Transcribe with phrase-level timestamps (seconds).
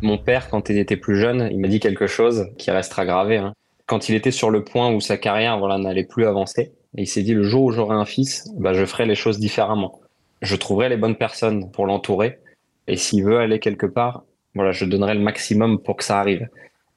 [0.00, 3.36] Mon père, quand il était plus jeune, il m'a dit quelque chose qui restera gravé.
[3.36, 3.54] Hein.
[3.86, 7.22] Quand il était sur le point où sa carrière voilà, n'allait plus avancer, il s'est
[7.22, 10.00] dit le jour où j'aurai un fils, bah, je ferai les choses différemment.
[10.40, 12.38] Je trouverai les bonnes personnes pour l'entourer.
[12.86, 14.24] Et s'il veut aller quelque part,
[14.54, 16.48] voilà, je donnerai le maximum pour que ça arrive.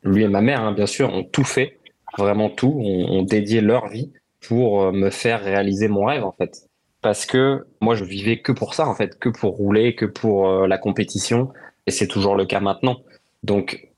[0.04, 1.79] Lui et ma mère, hein, bien sûr, ont tout fait,
[2.18, 4.11] vraiment tout, ont, ont dédié leur vie
[4.47, 6.68] pour euh, me faire réaliser mon rêve, en fait.
[7.02, 10.49] Parce que moi, je vivais que pour ça, en fait, que pour rouler, que pour
[10.49, 11.52] euh, la compétition.
[11.91, 13.01] Et c'est toujours le cas maintenant.
[13.43, 13.89] Donc,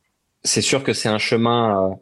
[0.43, 1.95] c'est sûr que c'est un chemin euh,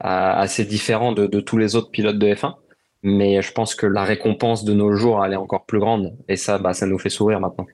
[0.00, 2.56] assez différent de, tous les autres pilotes de F1
[3.04, 6.16] mais je pense que la récompense de nos jours, elle est encore plus grande.
[6.28, 7.64] Et ça, bah, ça nous fait sourire maintenant.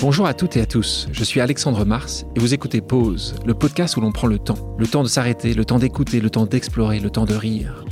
[0.00, 3.54] Bonjour à toutes et à tous, je suis Alexandre Mars et vous écoutez Pause, le
[3.54, 4.76] podcast où l'on prend le temps.
[4.78, 7.84] Le temps de s'arrêter, le temps d'écouter, le temps d'explorer, le temps de rire.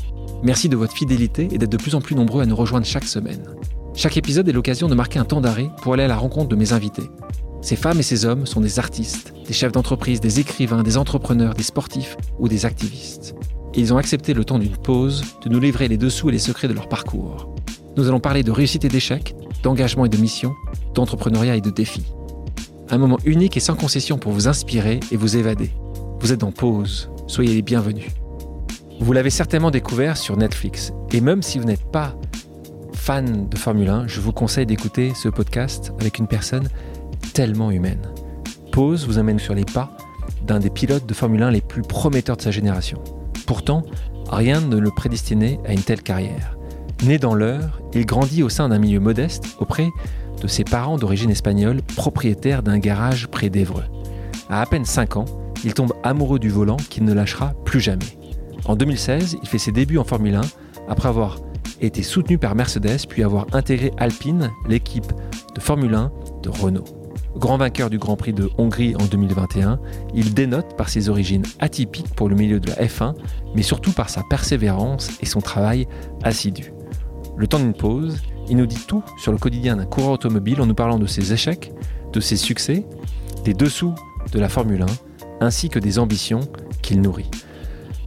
[0.44, 3.02] Merci de votre fidélité et d'être de plus en plus nombreux à nous rejoindre chaque
[3.02, 3.42] semaine.
[3.98, 6.56] Chaque épisode est l'occasion de marquer un temps d'arrêt pour aller à la rencontre de
[6.56, 7.10] mes invités.
[7.60, 11.52] Ces femmes et ces hommes sont des artistes, des chefs d'entreprise, des écrivains, des entrepreneurs,
[11.52, 13.34] des sportifs ou des activistes
[13.78, 16.68] ils ont accepté le temps d'une pause de nous livrer les dessous et les secrets
[16.68, 17.54] de leur parcours.
[17.96, 20.52] Nous allons parler de réussite et d'échec, d'engagement et de mission,
[20.94, 22.12] d'entrepreneuriat et de défis.
[22.90, 25.70] Un moment unique et sans concession pour vous inspirer et vous évader.
[26.20, 28.08] Vous êtes en pause, soyez les bienvenus.
[29.00, 32.16] Vous l'avez certainement découvert sur Netflix, et même si vous n'êtes pas
[32.98, 36.68] fan de Formule 1, je vous conseille d'écouter ce podcast avec une personne
[37.32, 38.02] tellement humaine.
[38.70, 39.96] Pause vous amène sur les pas
[40.42, 43.02] d'un des pilotes de Formule 1 les plus prometteurs de sa génération.
[43.46, 43.82] Pourtant,
[44.28, 46.58] rien ne le prédestinait à une telle carrière.
[47.04, 49.88] Né dans l'heure, il grandit au sein d'un milieu modeste auprès
[50.42, 53.84] de ses parents d'origine espagnole, propriétaires d'un garage près d'Evreux.
[54.50, 55.24] À à peine 5 ans,
[55.64, 58.18] il tombe amoureux du volant qu'il ne lâchera plus jamais.
[58.66, 60.40] En 2016, il fait ses débuts en Formule 1
[60.88, 61.38] après avoir
[61.80, 65.12] été soutenu par Mercedes puis avoir intégré Alpine, l'équipe
[65.54, 66.84] de Formule 1 de Renault.
[67.36, 69.78] Grand vainqueur du Grand Prix de Hongrie en 2021,
[70.14, 73.14] il dénote par ses origines atypiques pour le milieu de la F1,
[73.54, 75.86] mais surtout par sa persévérance et son travail
[76.24, 76.72] assidu.
[77.36, 78.16] Le temps d'une pause,
[78.48, 81.32] il nous dit tout sur le quotidien d'un coureur automobile en nous parlant de ses
[81.32, 81.72] échecs,
[82.12, 82.84] de ses succès,
[83.44, 83.94] des dessous
[84.32, 84.86] de la Formule 1,
[85.40, 86.40] ainsi que des ambitions
[86.82, 87.30] qu'il nourrit.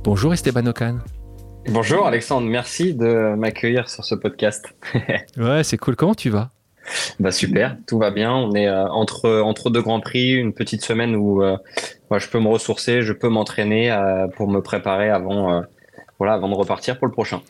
[0.03, 0.97] Bonjour Esteban Ocon.
[1.69, 4.73] Bonjour Alexandre, merci de m'accueillir sur ce podcast.
[5.37, 5.95] ouais, c'est cool.
[5.95, 6.49] Comment tu vas?
[7.19, 8.33] Bah super, tout va bien.
[8.33, 11.57] On est euh, entre entre deux grands prix, une petite semaine où euh,
[12.17, 15.63] je peux me ressourcer, je peux m'entraîner euh, pour me préparer avant
[16.17, 17.41] voilà avant de repartir pour le prochain.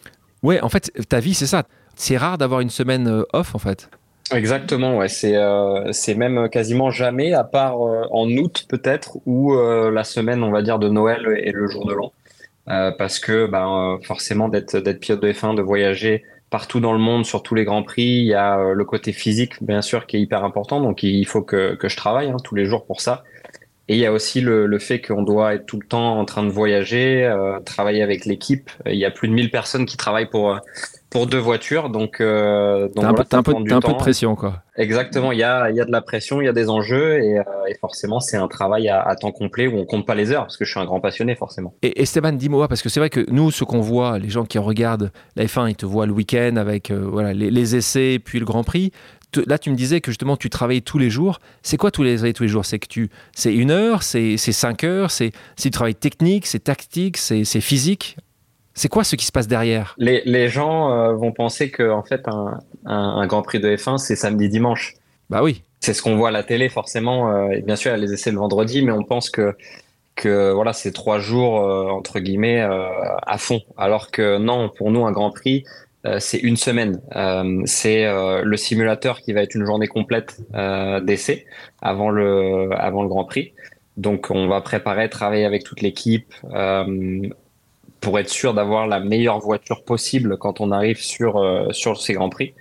[0.44, 1.64] Ouais, en fait, ta vie c'est ça.
[1.96, 3.90] C'est rare d'avoir une semaine off en fait.
[4.34, 5.10] Exactement, ouais.
[5.10, 5.36] C'est
[5.92, 10.80] c'est même quasiment jamais, à part en août peut-être, ou la semaine, on va dire,
[10.80, 12.12] de Noël et le jour de l'an.
[12.66, 17.26] Parce que ben, forcément d'être d'être pilote de F1, de voyager partout dans le monde
[17.26, 18.04] sur tous les grands prix.
[18.04, 20.80] Il y a euh, le côté physique, bien sûr, qui est hyper important.
[20.80, 23.24] Donc, il faut que, que je travaille hein, tous les jours pour ça.
[23.88, 26.26] Et il y a aussi le, le fait qu'on doit être tout le temps en
[26.26, 28.70] train de voyager, euh, travailler avec l'équipe.
[28.86, 30.60] Il y a plus de 1000 personnes qui travaillent pour,
[31.12, 31.90] pour deux voitures.
[31.90, 34.64] Donc, euh, donc un, peu, un, peu, un peu de pression, quoi.
[34.78, 35.34] Exactement.
[35.34, 37.44] Il y a, y a de la pression, il y a des enjeux et, euh,
[37.68, 40.44] et forcément, c'est un travail à, à, temps complet où on compte pas les heures
[40.44, 41.76] parce que je suis un grand passionné, forcément.
[41.84, 44.58] Et Esteban, dis-moi, parce que c'est vrai que nous, ce qu'on voit, les gens qui
[44.58, 48.40] regardent la F1, ils te voient le week-end avec euh, voilà, les, les, essais puis
[48.40, 48.92] le Grand Prix.
[49.46, 51.40] Là, tu me disais que justement, tu travailles tous les jours.
[51.62, 52.66] C'est quoi tous les, tous les jours?
[52.66, 57.18] C'est que tu, c'est une heure, c'est cinq heures, c'est du travail technique, c'est tactique,
[57.18, 58.18] c'est physique?
[58.74, 59.96] C'est quoi ce qui se passe derrière?
[59.98, 63.76] Les, les, gens euh, vont penser que en fait un, un, un Grand Prix de
[63.76, 64.96] F1 c'est samedi dimanche.
[65.30, 65.64] Bah oui.
[65.80, 67.32] C'est ce qu'on voit à la télé forcément.
[67.32, 69.56] Euh, et bien sûr, il y a les essais le vendredi, mais on pense que
[70.16, 73.62] que voilà c'est trois jours euh, entre guillemets à fond.
[73.78, 75.64] Alors que non, pour nous un Grand Prix
[76.18, 77.00] c'est une semaine.
[77.66, 80.42] c'est le simulateur qui va être une journée complète
[81.04, 81.46] d'essai
[81.82, 83.54] avant le avant le Grand Prix.
[83.98, 86.34] Donc on va préparer, travailler avec toute l'équipe,
[88.02, 92.14] pour être sûr d'avoir la meilleure voiture possible quand on arrive sur, euh, sur ces
[92.14, 92.54] Grands Prix.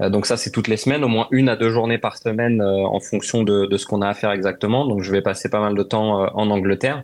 [0.00, 2.60] Euh, donc ça, c'est toutes les semaines, au moins une à deux journées par semaine
[2.60, 4.86] euh, en fonction de, de ce qu'on a à faire exactement.
[4.86, 7.02] Donc je vais passer pas mal de temps en Angleterre.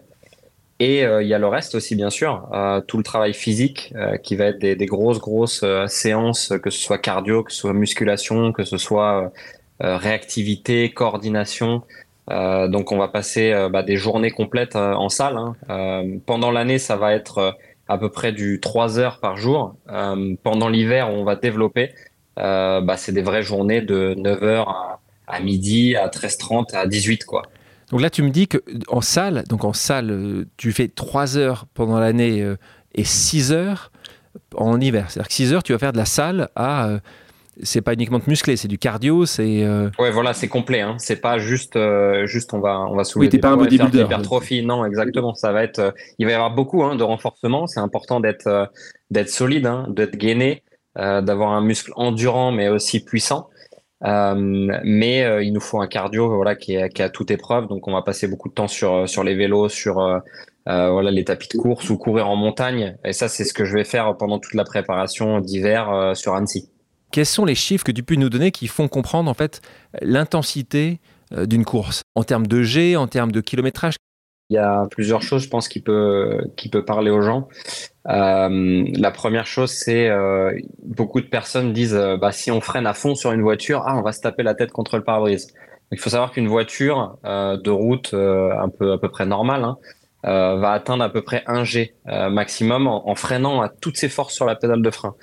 [0.80, 2.48] Et il y a le reste aussi, bien sûr,
[2.86, 3.92] tout le travail physique
[4.22, 7.72] qui va être des, des grosses, grosses séances, que ce soit cardio, que ce soit
[7.72, 9.32] musculation, que ce soit
[9.80, 11.82] réactivité, coordination.
[12.28, 15.36] donc on va passer bah, des journées complètes en salle.
[15.68, 16.04] Hein.
[16.26, 17.56] pendant l'année, ça va être
[17.88, 19.74] à peu près du 3 heures par jour.
[19.90, 21.92] Euh, pendant l'hiver, on va développer.
[22.38, 26.86] Euh, bah, c'est des vraies journées de 9 heures à, à midi, à 13h30, à
[26.86, 27.42] 18 quoi.
[27.90, 31.38] Donc là, tu me dis que en salle, donc en salle, euh, tu fais 3
[31.38, 32.46] heures pendant l'année
[32.94, 33.90] et 6 heures
[34.54, 35.10] en hiver.
[35.10, 36.98] C'est-à-dire que 6 heures, tu vas faire de la salle à
[37.62, 39.64] c'est pas uniquement de muscler, c'est du cardio, c'est.
[39.64, 39.90] Euh...
[39.98, 40.80] Ouais, voilà, c'est complet.
[40.80, 40.96] Hein.
[40.98, 43.26] C'est pas juste, euh, juste on va, on va soulever.
[43.26, 44.02] Oui, t'es pas un bodybuilder.
[44.02, 45.34] Hypertrophie, non, exactement.
[45.34, 47.66] Ça va être, euh, il va y avoir beaucoup hein, de renforcement.
[47.66, 48.66] C'est important d'être, euh,
[49.10, 50.62] d'être solide, hein, d'être gainé,
[50.96, 53.48] d'avoir un muscle endurant mais aussi puissant.
[54.02, 57.68] mais il nous faut un cardio, voilà, qui est, qui est à toute épreuve.
[57.68, 59.94] Donc, on va passer beaucoup de temps sur, sur les vélos, sur
[60.66, 62.96] voilà les tapis de course ou courir en montagne.
[63.04, 66.68] Et ça, c'est ce que je vais faire pendant toute la préparation d'hiver sur Annecy.
[67.10, 69.62] Quels sont les chiffres que tu peux nous donner qui font comprendre en fait
[70.02, 71.00] l'intensité
[71.32, 72.02] euh, d'une course?
[72.14, 73.96] En termes de G, en termes de kilométrage?
[74.50, 77.48] Il y a plusieurs choses, je pense, qui peut qui peut parler aux gens.
[78.08, 82.94] Euh, la première chose, c'est euh, beaucoup de personnes disent bah, si on freine à
[82.94, 85.52] fond sur une voiture, ah on va se taper la tête contre le pare-brise.
[85.92, 89.76] Il faut savoir qu'une voiture de route un peu à peu près normale hein,
[90.22, 94.44] va atteindre à peu près 1 G maximum en, freinant à toutes ses forces sur
[94.44, 95.14] la pédale de frein.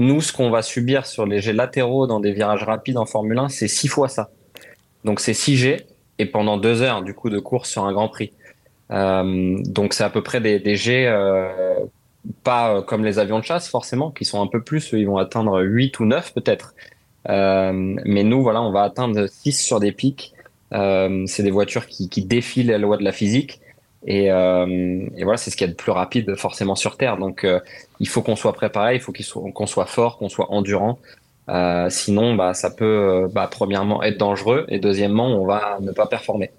[0.00, 3.36] Nous, ce qu'on va subir sur les jets latéraux dans des virages rapides en Formule
[3.36, 4.30] 1, c'est six fois ça.
[5.04, 5.86] Donc c'est 6 G
[6.18, 8.32] et pendant deux heures du coup de course sur un Grand Prix.
[8.92, 11.74] Euh, donc c'est à peu près des, des jets euh,
[12.44, 15.18] pas euh, comme les avions de chasse forcément, qui sont un peu plus, ils vont
[15.18, 16.74] atteindre 8 ou 9 peut-être.
[17.28, 20.32] Euh, mais nous, voilà, on va atteindre 6 sur des pics.
[20.72, 23.59] C'est des voitures qui, qui défient les lois de la physique.
[24.06, 27.18] Et, euh, et, voilà, c'est ce qu'il y a de plus rapide forcément sur Terre.
[27.18, 27.60] Donc, euh,
[27.98, 30.98] il faut qu'on soit préparé, il faut qu'on soit, fort, qu'on soit endurant.
[31.48, 36.06] Euh, sinon, bah, ça peut, bah, premièrement, être dangereux et deuxièmement, on va ne pas
[36.06, 36.50] performer.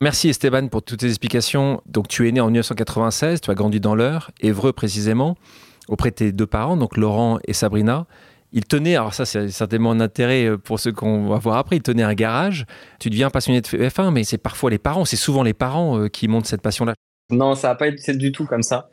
[0.00, 1.80] Merci Esteban pour toutes tes explications.
[1.86, 5.36] Donc, tu es né en 1996, tu as grandi dans l'Eure, Évreux précisément,
[5.88, 8.06] auprès de tes deux parents, donc Laurent et Sabrina
[8.54, 11.76] il tenait, alors ça c'est certainement un intérêt euh, pour ceux qu'on va voir après,
[11.76, 12.66] il tenait un garage.
[13.00, 16.08] Tu deviens passionné de F1, mais c'est parfois les parents, c'est souvent les parents euh,
[16.08, 16.94] qui montent cette passion-là.
[17.30, 18.88] Non, ça n'a pas été du tout comme ça.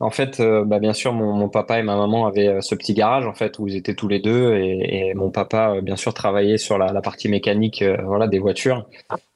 [0.00, 3.26] En fait, euh, bah bien sûr, mon, papa et ma maman avaient ce petit garage
[3.26, 6.76] en fait où ils étaient tous les deux et, mon papa, bien sûr, travaillait sur
[6.76, 8.86] la, partie mécanique, voilà, des voitures.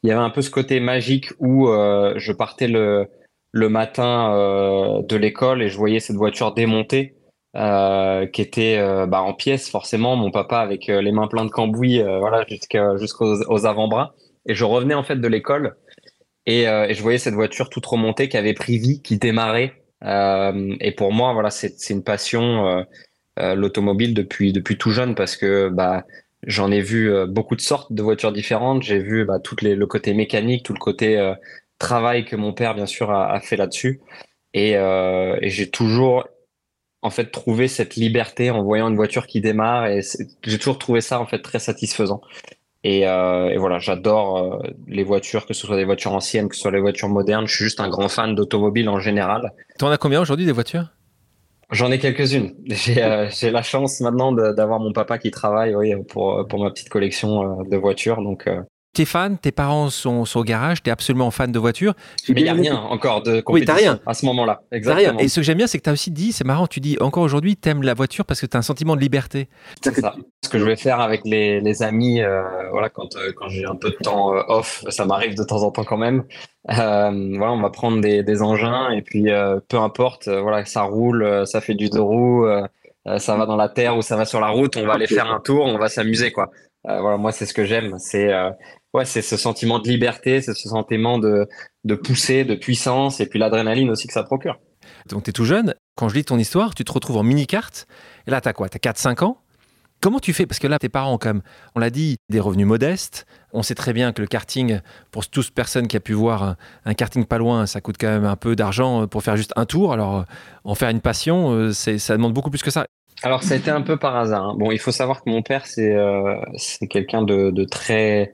[0.02, 3.08] Il y avait un peu ce côté magique où je partais le
[3.54, 7.14] matin de l'école et je voyais cette voiture démontée
[7.56, 11.46] euh, qui était euh, bah, en pièces forcément mon papa avec euh, les mains pleines
[11.46, 12.46] de cambouis euh, voilà
[12.96, 14.14] jusqu'aux aux avant-bras.
[14.46, 15.76] Et je revenais en fait de l'école.
[16.46, 19.74] Et, et, je voyais cette voiture toute remontée qui avait pris vie qui démarrait.
[20.02, 22.84] Et pour moi voilà c'est une passion
[23.36, 26.04] l'automobile depuis depuis tout jeune parce que bah
[26.46, 28.82] j'en ai vu beaucoup de sortes de voitures différentes.
[28.82, 31.34] J'ai vu bah, toutes les le côté mécanique tout le côté
[31.78, 34.00] travail que mon père bien sûr a, a fait là-dessus.
[34.54, 36.26] Et, et j'ai toujours
[37.02, 40.00] en fait trouver cette liberté en voyant une voiture qui démarre et
[40.44, 42.20] j'ai toujours trouvé ça en fait très satisfaisant.
[42.82, 46.54] Et, euh, et voilà, j'adore euh, les voitures, que ce soit des voitures anciennes, que
[46.54, 47.46] ce soit les voitures modernes.
[47.46, 49.52] Je suis juste un grand fan d'automobile en général.
[49.78, 50.86] Tu en as combien aujourd'hui des voitures?
[51.70, 52.54] J'en ai quelques-unes.
[52.66, 56.88] J'ai euh, la chance maintenant d'avoir mon papa qui travaille oui, pour, pour ma petite
[56.88, 58.22] collection euh, de voitures.
[58.22, 61.94] Donc, euh, T'es fan, tes parents sont, sont au garage, t'es absolument fan de voiture.
[62.28, 64.00] Mais il n'y a rien encore de compétition oui, rien.
[64.04, 64.62] à ce moment-là.
[64.72, 65.16] Exactement.
[65.16, 65.24] Rien.
[65.24, 66.96] Et ce que j'aime bien, c'est que tu as aussi dit, c'est marrant, tu dis
[67.00, 69.48] encore aujourd'hui, t'aimes la voiture parce que tu as un sentiment de liberté.
[69.80, 70.16] C'est ça.
[70.42, 72.42] Ce que je vais faire avec les, les amis, euh,
[72.72, 75.62] voilà, quand, euh, quand j'ai un peu de temps euh, off, ça m'arrive de temps
[75.62, 76.24] en temps quand même.
[76.66, 79.28] Voilà, on va prendre des, des engins et puis
[79.68, 82.46] peu importe, voilà, ça roule, ça fait du deux roues,
[83.18, 85.30] ça va dans la terre ou ça va sur la route, on va aller faire
[85.30, 86.50] un tour, on va s'amuser quoi.
[86.84, 88.30] voilà, moi c'est ce que j'aime, c'est
[88.94, 91.48] ouais, c'est ce sentiment de liberté, c'est ce sentiment de,
[91.84, 94.58] de pousser, de puissance, et puis l'adrénaline aussi que ça procure.
[95.08, 97.86] Donc tu es tout jeune, quand je lis ton histoire, tu te retrouves en mini-carte,
[98.26, 98.68] et là tu as quoi?
[98.68, 99.38] Tu as 4-5 ans?
[100.02, 100.46] Comment tu fais?
[100.46, 101.42] Parce que là, tes parents, quand même,
[101.74, 103.26] on l'a dit, des revenus modestes.
[103.52, 106.56] On sait très bien que le karting, pour toute personne qui a pu voir un,
[106.86, 109.66] un, karting pas loin, ça coûte quand même un peu d'argent pour faire juste un
[109.66, 109.92] tour.
[109.92, 110.24] Alors,
[110.64, 112.86] en faire une passion, euh, ça demande beaucoup plus que ça.
[113.22, 114.42] Alors, ça a été un peu par hasard.
[114.42, 114.54] Hein.
[114.58, 116.36] Bon, il faut savoir que mon père, c'est euh,
[116.88, 118.32] quelqu'un de, de, très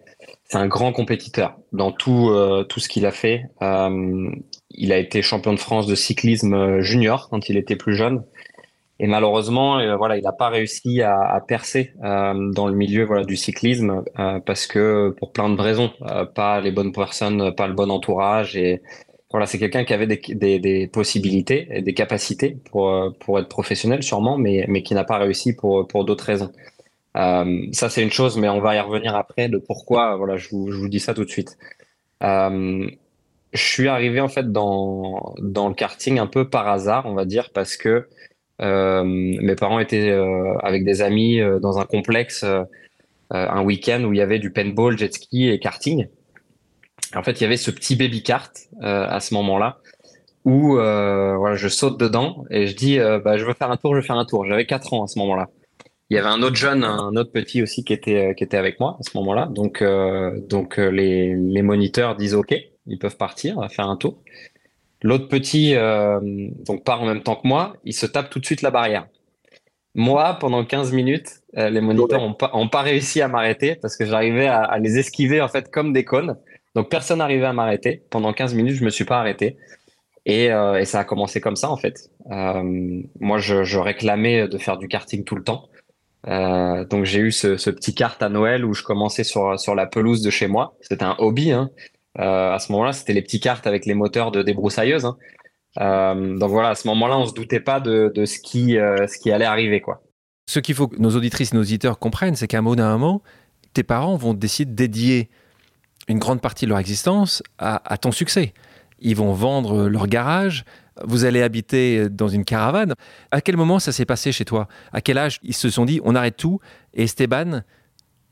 [0.48, 3.44] c'est un grand compétiteur dans tout euh, tout ce qu'il a fait.
[3.62, 4.30] Euh,
[4.70, 8.22] il a été champion de France de cyclisme euh, junior quand il était plus jeune.
[8.98, 13.04] Et malheureusement, euh, voilà, il n'a pas réussi à, à percer euh, dans le milieu
[13.04, 14.04] voilà du cyclisme
[14.46, 15.90] parce que pour plein de raisons,
[16.34, 18.82] pas les bonnes personnes, pas le bon entourage et
[19.32, 23.48] voilà, c'est quelqu'un qui avait des, des, des, possibilités et des capacités pour pour être
[23.48, 26.52] professionnel sûrement, mais mais qui n'a pas réussi pour pour d'autres raisons.
[27.16, 30.16] Euh, ça, c'est une chose, mais on va y revenir après de pourquoi.
[30.16, 31.56] Voilà, je vous, je vous dis ça tout de suite.
[32.22, 32.88] Euh,
[33.52, 37.24] je suis arrivé en fait dans dans le karting un peu par hasard, on va
[37.24, 38.06] dire, parce que
[38.62, 42.44] euh, mes parents étaient euh, avec des amis euh, dans un complexe
[43.30, 46.06] un week-end où il y avait du paintball, jet ski et karting.
[47.16, 49.78] En fait, il y avait ce petit baby kart à ce moment-là
[50.44, 54.00] où voilà, je saute dedans et je dis bah, je veux faire un tour, je
[54.00, 54.46] veux faire un tour.
[54.46, 55.48] J'avais quatre ans à ce moment-là.
[56.10, 58.78] Il y avait un autre jeune, un autre petit aussi qui était qui était avec
[58.78, 59.46] moi à ce moment-là.
[59.46, 59.82] Donc
[60.48, 62.54] donc les les moniteurs disent OK,
[62.86, 64.22] ils peuvent partir, faire un tour.
[65.02, 65.74] L'autre petit
[66.64, 69.08] donc part en même temps que moi, il se tape tout de suite la barrière.
[69.94, 74.04] Moi, pendant 15 minutes, les moniteurs n'ont pas, ont pas réussi à m'arrêter parce que
[74.04, 76.36] j'arrivais à, à, les esquiver en fait comme des cônes.
[76.76, 78.02] Donc personne n'arrivait à m'arrêter.
[78.10, 79.56] Pendant 15 minutes, je me suis pas arrêté.
[80.26, 82.10] Et, euh, et, ça a commencé comme ça en fait.
[82.30, 82.62] Euh,
[83.20, 85.68] moi, je, je, réclamais de faire du karting tout le temps.
[86.28, 90.22] Euh, donc j'ai eu ce, petit kart à Noël où je commençais sur la pelouse
[90.22, 90.76] de chez moi.
[90.80, 91.52] C'était un hobby.
[91.52, 91.70] Hein.
[92.18, 95.04] Euh, à ce moment-là, c'était les petits karts avec les moteurs de débroussailleuse.
[95.04, 95.16] Hein.
[95.80, 98.78] Euh, donc voilà, à ce moment-là, on se doutait pas de, ce qui
[99.30, 100.02] allait arriver quoi.
[100.48, 103.22] Ce qu'il faut que nos auditrices et nos auditeurs comprennent, c'est qu'à un moment,
[103.72, 105.28] tes parents vont décider de dédier
[106.08, 108.54] une grande partie de leur existence à ton succès
[108.98, 110.64] ils vont vendre leur garage,
[111.04, 112.94] vous allez habiter dans une caravane.
[113.30, 114.68] À quel moment ça s'est passé chez toi?
[114.92, 116.60] À quel âge ils se sont dit on arrête tout
[116.94, 117.62] et Esteban,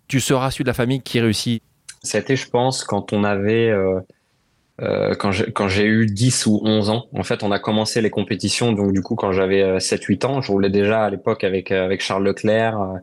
[0.09, 1.63] tu seras celui de la famille qui réussit?
[2.03, 3.71] C'était, je pense, quand on avait.
[3.71, 4.01] Euh,
[4.83, 8.73] euh, quand j'ai eu 10 ou 11 ans, en fait, on a commencé les compétitions.
[8.73, 12.01] Donc, du coup, quand j'avais 7-8 ans, je roulais déjà à l'époque avec, euh, avec
[12.03, 12.97] Charles Leclerc, euh,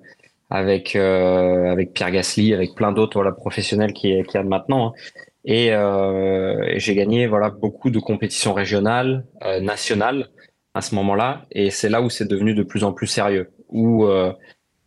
[0.50, 4.88] avec, euh, avec Pierre Gasly, avec plein d'autres voilà, professionnels qui, qui a maintenant.
[4.88, 5.22] Hein.
[5.45, 10.29] Et, euh, j'ai gagné voilà beaucoup de compétitions régionales, euh, nationales
[10.74, 11.45] à ce moment-là.
[11.51, 14.31] Et c'est là où c'est devenu de plus en plus sérieux, où euh,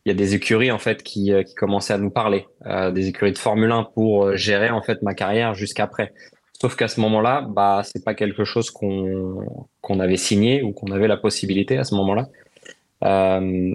[0.04, 2.46] il y a des écuries en fait qui, commençaient à nous parler,
[2.92, 6.12] des écuries de Formule 1 pour gérer en fait ma carrière jusqu'après.
[6.60, 9.46] Sauf qu'à ce moment-là, bah c'est pas quelque chose qu'on
[9.80, 12.28] qu'on avait signé ou qu'on avait la possibilité à ce moment-là.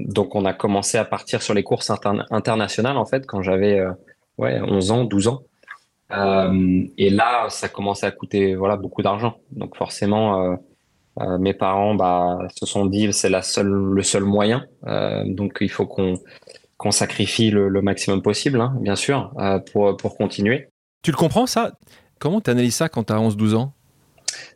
[0.06, 1.92] Donc on a commencé à partir sur les courses
[2.30, 3.82] internationales en fait quand j'avais
[4.38, 5.42] ouais 11 ans, 12 ans.
[6.12, 9.38] Euh, et là, ça commençait à coûter voilà beaucoup d'argent.
[9.52, 10.56] Donc forcément, euh,
[11.20, 14.66] euh, mes parents bah, se sont dit c'est la seule le seul moyen.
[15.26, 16.16] Donc il faut qu'on
[16.78, 19.34] qu'on sacrifie le, le, maximum possible, hein, bien sûr,
[19.72, 20.70] pour pour continuer.
[21.04, 21.74] Tu le comprends ça?
[22.20, 23.74] Comment tu analyses ça quand tu as 11-12 ans?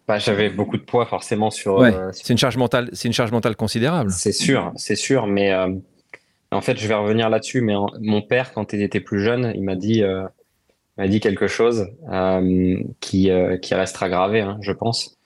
[0.07, 1.75] Bah, j'avais beaucoup de poids forcément sur.
[1.77, 2.09] Ouais, sur...
[2.13, 4.11] C'est une charge mentale, c'est une charge mentale considérable.
[4.11, 5.53] C'est sûr, c'est sûr, mais
[6.51, 7.61] en fait, je vais revenir là-dessus.
[7.61, 10.03] Mais en, mon père, quand il était plus jeune, il m'a dit
[10.97, 15.17] m'a dit quelque chose euh, qui, euh, qui restera gravé, hein, je pense.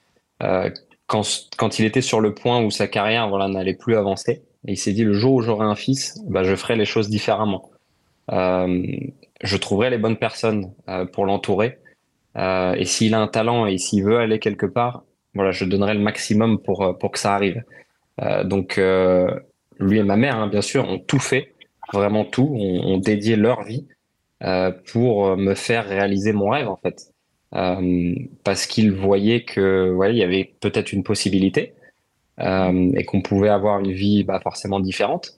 [0.42, 0.70] Euh,
[1.06, 1.22] quand,
[1.56, 4.92] quand il était sur le point où sa carrière voilà, n'allait plus avancer, il s'est
[4.92, 7.70] dit le jour où j'aurai un fils, bah, je ferai les choses différemment.
[8.32, 8.82] Euh,
[9.42, 11.78] je trouverai les bonnes personnes euh, pour l'entourer.
[12.36, 15.94] Euh, et s'il a un talent et s'il veut aller quelque part, voilà, je donnerai
[15.94, 17.62] le maximum pour, pour que ça arrive.
[18.44, 18.80] donc,
[19.78, 21.54] lui et ma mère, hein, bien sûr, ont tout fait,
[21.92, 23.86] vraiment tout, ont, ont dédié leur vie
[24.40, 27.12] pour me faire réaliser mon rêve en fait,
[27.54, 28.14] euh,
[28.44, 31.74] parce qu'il voyait que ouais, il y avait peut-être une possibilité
[32.40, 35.36] euh, et qu'on pouvait avoir une vie bah, forcément différente,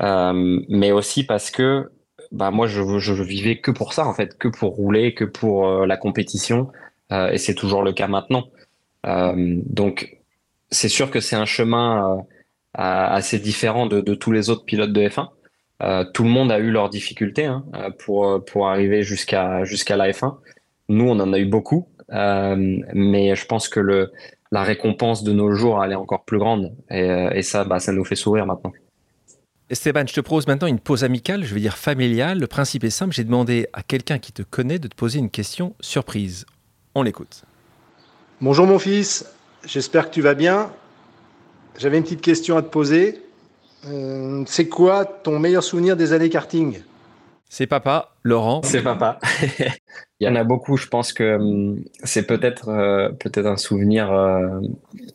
[0.00, 1.90] mais aussi parce que
[2.32, 5.68] bah moi je, je vivais que pour ça en fait, que pour rouler, que pour
[5.86, 6.70] la compétition,
[7.10, 8.48] et c'est toujours le cas maintenant.
[9.04, 10.18] donc
[10.70, 12.24] c'est sûr que c'est un chemin
[12.74, 15.28] assez différent de, de tous les autres pilotes de F1.
[15.82, 19.64] Euh, tout le monde a eu leurs difficultés hein, euh, pour, euh, pour arriver jusqu'à
[19.64, 20.36] jusqu'à la F1.
[20.88, 24.12] Nous, on en a eu beaucoup, euh, mais je pense que le,
[24.50, 26.74] la récompense de nos jours, elle est encore plus grande.
[26.90, 28.72] Et, et ça, bah, ça nous fait sourire maintenant.
[29.70, 32.40] Esteban, je te propose maintenant une pause amicale, je vais dire familiale.
[32.40, 35.30] Le principe est simple, j'ai demandé à quelqu'un qui te connaît de te poser une
[35.30, 36.44] question surprise.
[36.96, 37.44] On l'écoute.
[38.40, 39.32] Bonjour mon fils,
[39.64, 40.72] j'espère que tu vas bien.
[41.78, 43.22] J'avais une petite question à te poser.
[43.86, 46.80] Euh, c'est quoi ton meilleur souvenir des années karting?
[47.52, 48.60] C'est papa, Laurent.
[48.62, 49.18] C'est papa.
[50.20, 50.76] Il y en a beaucoup.
[50.76, 54.60] Je pense que hum, c'est peut-être euh, peut-être un souvenir euh,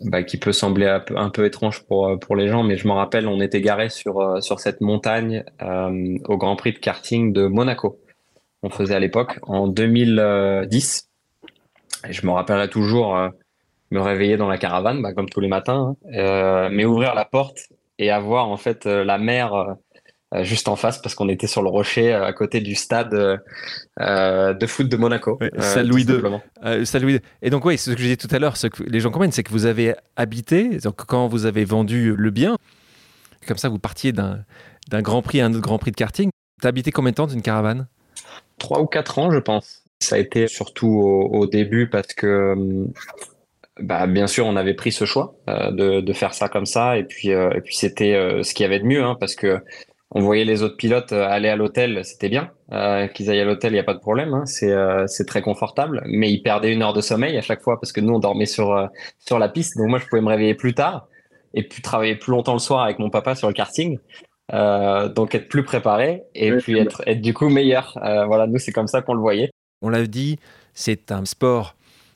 [0.02, 2.90] bah, qui peut sembler un peu, un peu, étrange pour pour les gens, mais je
[2.90, 7.32] me rappelle, on était garé sur sur cette montagne euh, au Grand Prix de karting
[7.32, 8.02] de Monaco.
[8.64, 11.10] On faisait à l'époque en 2010.
[12.10, 13.18] Et je me rappellerai toujours
[13.92, 17.70] me réveiller dans la caravane, bah, comme tous les matins, hein, mais ouvrir la porte
[18.00, 21.62] et avoir en fait euh, la mer euh, juste en face parce qu'on était sur
[21.62, 25.38] le rocher euh, à côté du stade de foot de Monaco.
[25.40, 26.86] Ouais, Saint Louis II.
[26.86, 29.00] Saint Louis Et donc oui, ce que je disais tout à l'heure, ce que les
[29.00, 32.58] gens comprennent, c'est que vous avez habité, donc quand vous avez vendu le bien,
[33.48, 34.44] comme ça vous partiez d'un
[35.02, 36.30] Grand Prix à un autre Grand Prix de karting.
[36.62, 37.88] Tu as habité combien de temps dans une caravane?
[38.58, 39.84] Trois ou quatre ans, je pense.
[40.02, 42.56] Ça a été surtout au, au début parce que
[43.80, 46.98] bah, bien sûr, on avait pris ce choix euh, de, de, faire ça comme ça,
[46.98, 49.36] et puis euh, et puis c'était euh, ce qu'il y avait de mieux, hein, parce
[49.36, 49.60] que
[50.12, 53.74] on voyait les autres pilotes aller à l'hôtel, c'était bien euh, qu'ils aillent à l'hôtel,
[53.74, 54.74] il y a pas de problème, hein, c'est
[55.08, 58.00] c'est très confortable, mais ils perdaient une heure de sommeil à chaque fois parce que
[58.00, 58.90] nous on dormait sur
[59.20, 61.08] sur la piste, donc moi je pouvais me réveiller plus tard
[61.54, 63.98] et puis travailler plus longtemps le soir avec mon papa sur le karting.
[64.54, 68.00] donc être plus préparé et puis être, être du coup meilleur.
[68.02, 69.50] voilà, nous c'est comme ça qu'on le voyait.
[69.82, 70.40] On l'a dit,
[70.74, 71.76] c'est un sport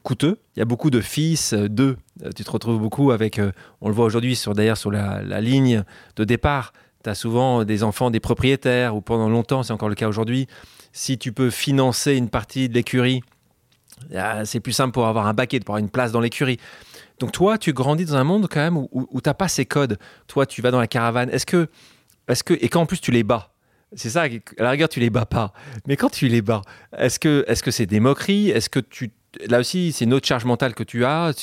[0.09, 0.39] coûteux.
[0.55, 1.95] Il y a beaucoup de fils d'eux.
[2.35, 3.39] Tu te retrouves beaucoup avec,
[3.79, 5.83] on le voit aujourd'hui sur d'ailleurs sur la, ligne
[6.15, 6.73] de départ.
[7.03, 10.47] Tu as souvent des enfants des propriétaires ou pendant longtemps, c'est encore le cas aujourd'hui.
[10.93, 13.21] Si tu peux financer une partie de l'écurie,
[14.45, 16.57] c'est plus simple pour avoir un baquet, pour avoir une place dans l'écurie.
[17.19, 19.67] Donc toi, tu grandis dans un monde quand même où, où, tu n'as pas ces
[19.67, 19.99] codes.
[20.25, 21.29] Toi, tu vas dans la caravane.
[21.29, 21.69] Est-ce que,
[22.27, 23.53] est que, et quand en plus tu les bats,
[23.95, 25.53] c'est ça, à la rigueur, tu les bats pas.
[25.87, 26.61] Mais quand tu les bats,
[26.97, 28.49] est-ce que est-ce que c'est des moqueries?
[28.49, 29.11] Est-ce que tu
[29.47, 31.33] là aussi, c'est une autre charge mentale que tu as.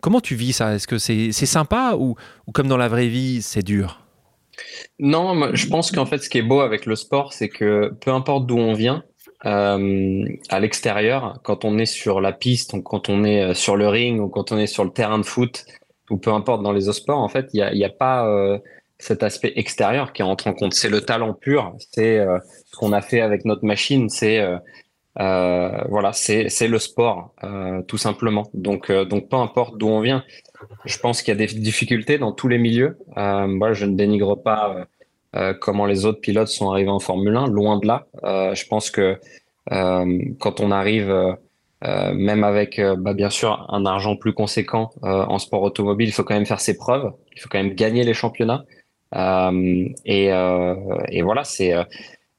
[0.00, 0.74] Comment tu vis ça?
[0.74, 2.16] Est-ce que c'est sympa ou,
[2.46, 4.00] ou, comme dans la vraie vie, c'est dur?
[4.98, 8.10] Non, je pense qu'en fait, ce qui est beau avec le sport, c'est que peu
[8.10, 9.02] importe d'où on vient,
[9.46, 13.88] euh, à l'extérieur, quand on est sur la piste, quand on est euh, sur le
[13.88, 15.64] ring ou quand on est sur le terrain de foot,
[16.10, 18.58] ou peu importe dans les autres sports, en fait, il n'y a, pas euh,
[18.98, 20.74] cet aspect extérieur qui entre en compte.
[20.74, 24.44] C'est le talent pur, c'est ce qu'on a fait avec notre machine, c'est
[25.16, 27.34] voilà, c'est le sport,
[27.88, 28.50] tout simplement.
[28.54, 30.24] Donc, donc peu importe d'où on vient,
[30.84, 32.98] je pense qu'il y a des difficultés dans tous les milieux.
[33.16, 34.86] moi, je ne dénigre pas
[35.36, 38.06] euh, comment les autres pilotes sont arrivés en Formule 1, loin de là.
[38.24, 39.18] Euh, je pense que
[39.70, 41.36] euh, quand on arrive,
[41.82, 46.34] même avec bah, bien sûr un argent plus conséquent en sport automobile, il faut quand
[46.34, 48.64] même faire ses preuves, il faut quand même gagner les championnats.
[50.04, 50.30] Et,
[51.22, 51.74] voilà, c'est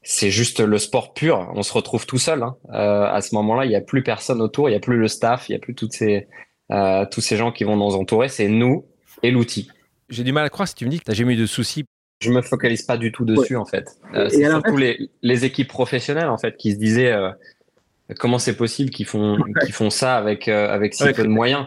[0.04, 1.52] c'est juste le sport pur.
[1.54, 2.44] On se retrouve tout seul.
[2.44, 2.56] Hein.
[2.70, 5.48] à ce moment-là, il n'y a plus personne autour, il n'y a plus le staff,
[5.50, 6.28] il n'y a plus toutes ces,
[7.12, 8.30] tous ces gens qui vont nous entourer.
[8.30, 8.86] C'est nous
[9.24, 9.70] et l'outil.
[10.10, 11.46] J'ai du mal à croire si tu me dis que tu n'as jamais eu de
[11.46, 11.86] soucis
[12.22, 13.98] je me focalise pas du tout dessus en fait.
[14.14, 17.32] Euh, c'est surtout les, les, équipes professionnelles en fait qui se disaient euh,
[18.20, 21.66] comment c'est possible qu'ils font qu'ils font ça avec euh, avec si peu de moyens.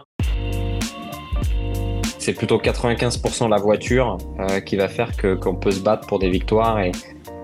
[2.19, 4.17] C'est plutôt 95% la voiture
[4.65, 6.93] qui va faire que qu'on peut se battre pour des victoires et,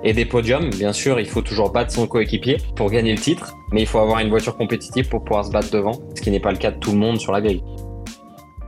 [0.05, 0.71] et des podiums.
[0.71, 3.99] Bien sûr, il faut toujours battre son coéquipier pour gagner le titre, mais il faut
[3.99, 6.71] avoir une voiture compétitive pour pouvoir se battre devant, ce qui n'est pas le cas
[6.71, 7.63] de tout le monde sur la grille.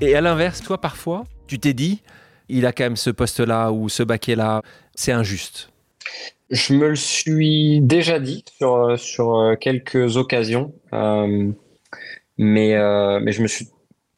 [0.00, 2.02] Et à l'inverse, toi parfois, tu t'es dit
[2.48, 4.62] il a quand même ce poste-là ou ce baquet-là.
[4.94, 5.70] C'est injuste.
[6.50, 11.50] Je me le suis déjà dit sur, sur euh, quelques occasions, euh,
[12.36, 13.68] mais, euh, mais je me suis,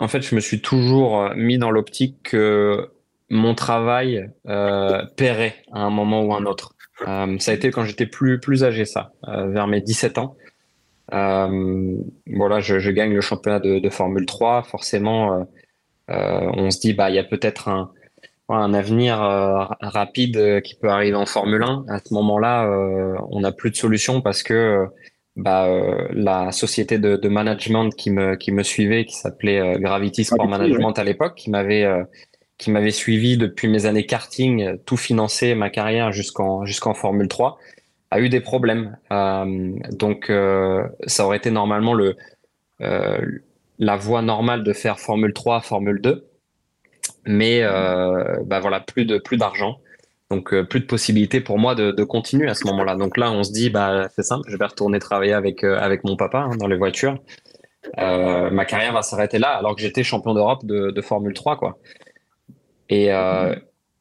[0.00, 2.90] en fait, je me suis toujours mis dans l'optique que
[3.30, 6.74] mon travail paierait à un moment ou un autre.
[7.00, 10.36] Ça a été quand j'étais plus, plus âgé, ça, vers mes 17 ans.
[11.10, 14.62] voilà, je, gagne le championnat de, de Formule 3.
[14.62, 15.46] Forcément,
[16.08, 17.90] on se dit, bah, il y a peut-être un,
[18.48, 21.86] un avenir euh, rapide euh, qui peut arriver en Formule 1.
[21.88, 24.86] À ce moment-là, euh, on n'a plus de solution parce que
[25.36, 25.68] bah,
[26.12, 30.96] la société de, de, management qui me, qui me suivait, qui s'appelait Gravity Sport Management
[30.98, 31.84] à l'époque, qui m'avait
[32.58, 37.58] qui m'avait suivi depuis mes années karting, tout financé ma carrière jusqu'en jusqu'en Formule 3,
[38.10, 38.96] a eu des problèmes.
[39.90, 40.30] donc
[41.06, 42.16] ça aurait été normalement le
[43.78, 46.28] la voie normale de faire Formule 3, Formule 2
[47.26, 49.78] mais euh, bah voilà, plus de plus d'argent.
[50.30, 52.96] Donc euh, plus de possibilités pour moi de, de continuer à ce moment-là.
[52.96, 56.04] Donc là, on se dit, bah c'est simple, je vais retourner travailler avec euh, avec
[56.04, 57.18] mon papa hein, dans les voitures.
[57.98, 61.58] Euh, ma carrière va s'arrêter là, alors que j'étais champion d'Europe de, de, Formule 3,
[61.58, 61.78] quoi.
[62.88, 63.54] Et, euh,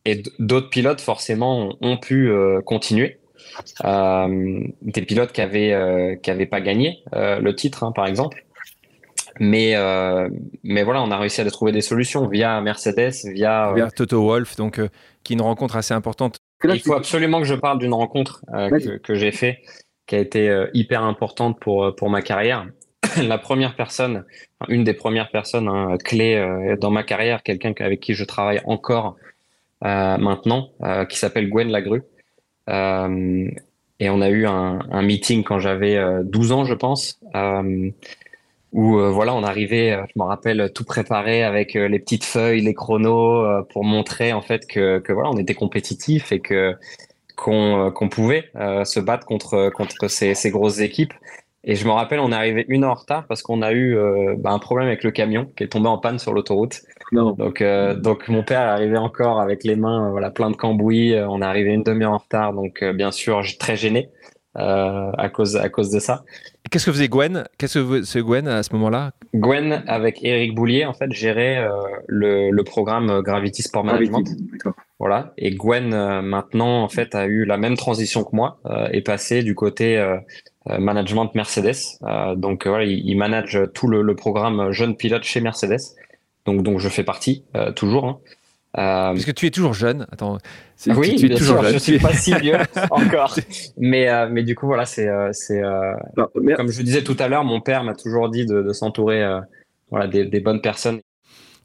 [0.05, 2.31] et d'autres pilotes forcément ont pu
[2.65, 3.19] continuer.
[3.83, 8.43] des pilotes qui avaient qui avaient pas gagné le titre, hein, par exemple.
[9.39, 10.29] Mais, euh,
[10.63, 14.21] mais voilà, on a réussi à trouver des solutions via Mercedes, via, euh, via Toto
[14.23, 14.89] Wolf, donc euh,
[15.23, 16.37] qui est une rencontre assez importante.
[16.63, 19.59] Il faut absolument que je parle d'une rencontre que, que j'ai fait,
[20.07, 22.65] qui a été hyper importante pour pour ma carrière.
[23.27, 24.25] La première personne,
[24.69, 29.15] une des premières personnes hein, clés dans ma carrière, quelqu'un avec qui je travaille encore
[29.81, 30.69] maintenant,
[31.09, 32.03] qui s'appelle Gwen Lagru.
[32.67, 37.19] et on a eu un, meeting quand j'avais 12 ans, je pense
[38.73, 42.25] où euh, voilà, on arrivait, euh, je me rappelle, tout préparé avec euh, les petites
[42.25, 46.41] feuilles, les chronos, pour montrer en fait que, voilà, on était compétitif et
[47.35, 48.51] qu'on pouvait
[48.83, 51.13] se battre contre ces grosses équipes.
[51.63, 53.97] Et je me rappelle, on est arrivé une heure en retard parce qu'on a eu
[54.37, 56.81] bah, un problème avec le camion qui est tombé en panne sur l'autoroute.
[57.13, 61.15] Donc, donc mon père est arrivé encore avec les mains, voilà, plein de cambouis.
[61.15, 64.09] On est arrivé une demi-heure en retard, donc bien sûr, très gêné
[64.55, 66.25] à cause à cause de ça.
[66.73, 67.43] Qu'est-ce que faisait Gwen?
[67.57, 69.11] Qu'est-ce que faisait Gwen à ce moment-là?
[69.35, 71.69] Gwen, avec Eric Boulier, en fait, gérait euh,
[72.07, 74.27] le, le, programme Gravity Sport Management.
[74.97, 75.33] voilà.
[75.37, 79.01] Et Gwen, euh, maintenant, en fait, a eu la même transition que moi, euh, est
[79.01, 80.03] passé du côté
[80.67, 81.75] management Mercedes.
[82.35, 85.81] donc voilà, il, manage tout le, le, programme jeune pilote chez Mercedes.
[86.45, 87.43] Donc, donc je fais partie
[87.75, 88.05] toujours.
[88.05, 88.19] Hein.
[88.73, 90.07] Parce que tu es toujours jeune.
[90.11, 90.37] Attends.
[90.87, 91.73] Oui, tu, es toujours jeune.
[91.73, 92.57] Je suis pas si vieux
[92.91, 93.37] encore.
[93.77, 95.61] Mais, mais du coup, voilà, c'est, c'est
[96.15, 99.39] comme je disais tout à l'heure, mon père m'a toujours dit de, de s'entourer
[99.91, 101.01] voilà, des, des, bonnes personnes.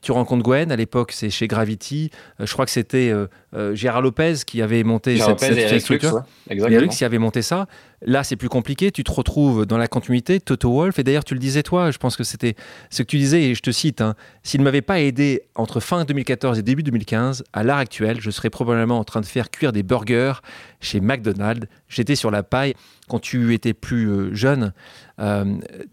[0.00, 2.10] Tu rencontres Gwen, à l'époque, c'est chez Gravity.
[2.40, 3.10] Euh, je crois que c'était
[3.54, 6.22] euh, euh, Gérard Lopez qui avait monté cette, cette, structure.
[6.50, 7.66] Eric qui avait monté ça.
[8.02, 8.92] Là, c'est plus compliqué.
[8.92, 10.98] Tu te retrouves dans la continuité, Toto Wolf.
[10.98, 12.54] Et d'ailleurs, tu le disais toi, je pense que c'était
[12.90, 15.80] ce que tu disais, et je te cite hein, S'il ne m'avait pas aidé entre
[15.80, 19.50] fin 2014 et début 2015, à l'heure actuelle, je serais probablement en train de faire
[19.50, 20.34] cuire des burgers
[20.80, 21.66] chez McDonald's.
[21.88, 22.74] J'étais sur la paille.
[23.08, 24.74] Quand tu étais plus jeune,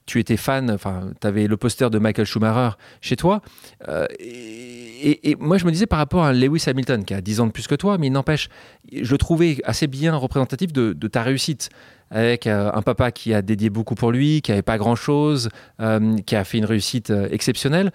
[0.06, 3.42] tu étais fan, enfin, tu avais le poster de Michael Schumacher chez toi.
[4.20, 7.45] Et, et, moi, je me disais par rapport à Lewis Hamilton, qui a 10 ans
[7.54, 8.50] plus que toi, mais il n'empêche,
[8.92, 11.70] je le trouvais assez bien représentatif de, ta réussite
[12.12, 15.50] avec euh, un papa qui a dédié beaucoup pour lui, qui n'avait pas grand-chose,
[15.82, 17.92] euh, qui a fait une réussite euh, exceptionnelle.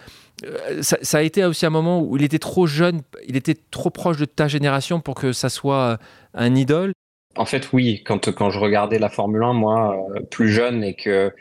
[0.80, 3.90] Ça, ça, a été aussi un moment où il était trop jeune, il était trop
[3.90, 5.98] proche de ta génération pour que ça soit
[6.34, 6.92] un idole.
[7.36, 9.96] En fait, oui, quand, quand je regardais la Formule 1, moi,
[10.30, 11.32] plus jeune, et que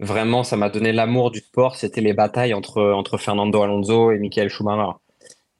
[0.00, 4.18] vraiment ça m'a donné l'amour du sport, c'était les batailles entre, entre Fernando Alonso et
[4.18, 4.96] Michael Schumacher.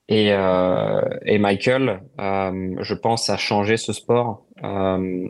[0.09, 5.29] Et, euh, et Michael, euh, je pense, a changé ce sport euh,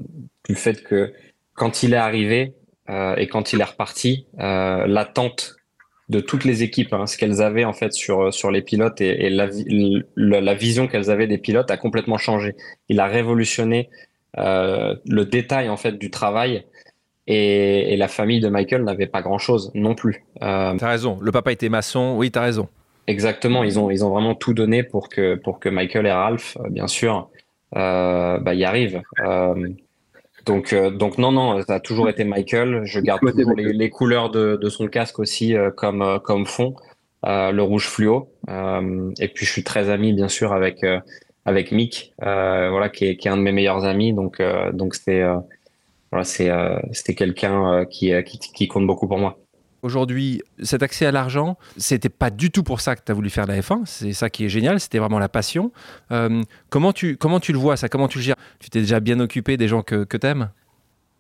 [0.48, 1.12] du fait que
[1.54, 2.54] quand il est arrivé
[2.90, 5.56] euh, et quand il est reparti, euh, l'attente
[6.08, 9.28] de toutes les équipes, hein, ce qu'elles avaient en fait sur sur les pilotes et,
[9.28, 9.48] la,
[10.14, 12.54] la, vision qu'elles avaient des pilotes a complètement changé.
[12.88, 13.90] Il a révolutionné
[14.38, 16.64] euh, le détail en fait du travail.
[17.28, 20.24] Et, et la famille de Michael n'avait pas grand chose non plus.
[20.42, 21.18] Euh, t'as raison.
[21.20, 22.14] Le papa était maçon.
[22.16, 22.68] Oui, t'as raison.
[23.07, 26.57] Exactement, ils ont, ils ont vraiment tout donné pour que, pour que Michael et Ralph,
[26.61, 27.31] euh, bien sûr,
[27.77, 29.03] euh, bah, y arrivent.
[29.21, 29.69] Euh,
[30.45, 32.83] donc, euh, donc non, non, ça a toujours été Michael.
[32.85, 36.75] Je garde toujours les, les, couleurs de, de, son casque aussi comme, comme fond,
[37.25, 38.29] le rouge fluo.
[38.49, 40.85] et puis je suis très ami, bien sûr, avec,
[41.45, 44.12] avec Mick, voilà, qui est, qui est un de mes meilleurs amis.
[44.12, 44.40] Donc,
[44.73, 45.23] donc c'est,
[46.12, 46.51] voilà, c'est,
[46.92, 49.38] c'était quelqu'un qui, qui, qui compte beaucoup pour moi.
[49.87, 53.31] Aujourd'hui, cet accès à l'argent, c'était pas du tout pour ça que tu as voulu
[53.31, 53.83] faire la F1.
[53.85, 55.70] C'est ça qui est génial, c'était vraiment la passion.
[56.11, 57.88] Euh, comment, tu, comment tu le vois ça?
[57.88, 58.35] Comment tu le gères?
[58.59, 60.51] Tu t'es déjà bien occupé des gens que, que tu aimes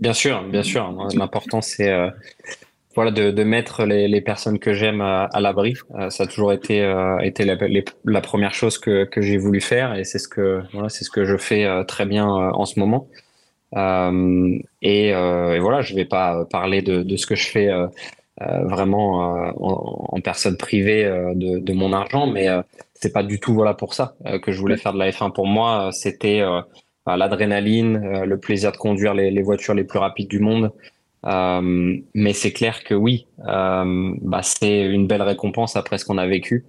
[0.00, 0.92] Bien sûr, bien sûr.
[1.14, 2.10] L'important, c'est euh,
[2.96, 5.74] voilà, de, de, mettre les, personnes que j'aime à, à l'abri.
[5.94, 9.94] Euh, ça a toujours été, euh, été la, première chose que, que j'ai voulu faire
[9.94, 13.06] et c'est ce, que, voilà, ce que je fais euh, très bien en ce moment.
[13.72, 17.86] Et, voilà, je vais pas parler de, de ce que je fais euh,
[18.38, 22.48] vraiment euh, en, en, personne privée euh, de, de, mon argent, mais
[22.94, 25.32] c'est pas du tout voilà pour ça que je voulais faire de la F1.
[25.32, 26.42] Pour moi, c'était
[27.06, 30.72] l'adrénaline, le plaisir de conduire les, les, voitures les plus rapides du monde.
[31.26, 36.18] Euh, mais c'est clair que oui, euh, bah c'est une belle récompense après ce qu'on
[36.18, 36.64] a vécu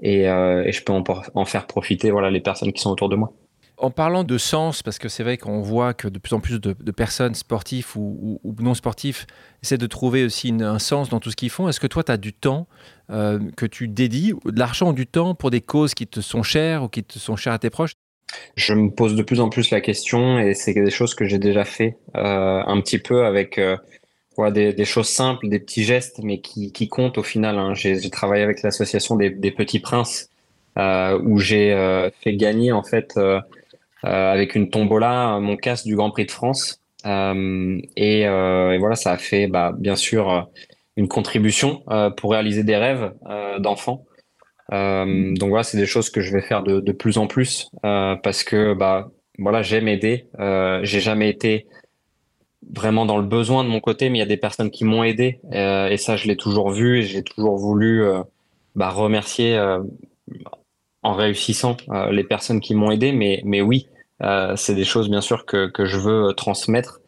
[0.00, 1.02] et, euh, et je peux en,
[1.34, 3.32] en, faire profiter voilà les personnes qui sont autour de moi
[3.78, 6.60] en parlant de sens, parce que c'est vrai qu'on voit que de plus en plus
[6.60, 9.26] de, personnes sportifs ou, non sportifs
[9.62, 11.68] essaient de trouver aussi un sens dans tout ce qu'ils font.
[11.68, 12.68] Est-ce que toi, tu as du temps
[13.10, 16.42] euh, que tu dédies, de l'argent ou du temps pour des causes qui te sont
[16.42, 17.94] chères ou qui te sont chères à tes proches?
[18.56, 21.38] Je me pose de plus en plus la question et c'est des choses que j'ai
[21.38, 23.76] déjà fait euh, un petit peu avec euh,
[24.50, 27.58] des, choses simples, des petits gestes, mais qui, comptent au final.
[27.58, 27.74] Hein.
[27.74, 30.30] J'ai travaillé avec l'association des, Petits Princes
[30.76, 33.18] où j'ai fait gagner en fait
[34.02, 36.80] avec une tombola, mon casque du Grand Prix de France.
[37.04, 40.48] Euh, et, euh, et, voilà, ça a fait bah, bien sûr
[40.96, 41.82] une contribution
[42.16, 43.12] pour réaliser des rêves
[43.58, 44.04] d'enfants.
[44.72, 47.70] Euh, donc voilà, c'est des choses que je vais faire de, de plus en plus
[47.84, 50.26] euh, parce que bah voilà, j'aime aider.
[50.38, 51.66] Euh, j'ai jamais été
[52.70, 55.02] vraiment dans le besoin de mon côté, mais il y a des personnes qui m'ont
[55.02, 58.04] aidé et ça, je l'ai toujours vu et j'ai toujours voulu
[58.76, 59.60] bah, remercier
[61.02, 61.76] en réussissant
[62.10, 63.12] les personnes qui m'ont aidé.
[63.12, 63.88] Mais mais oui,
[64.22, 67.00] euh, c'est des choses bien sûr que, que je veux transmettre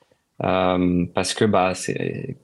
[0.43, 1.73] euh, parce que bah,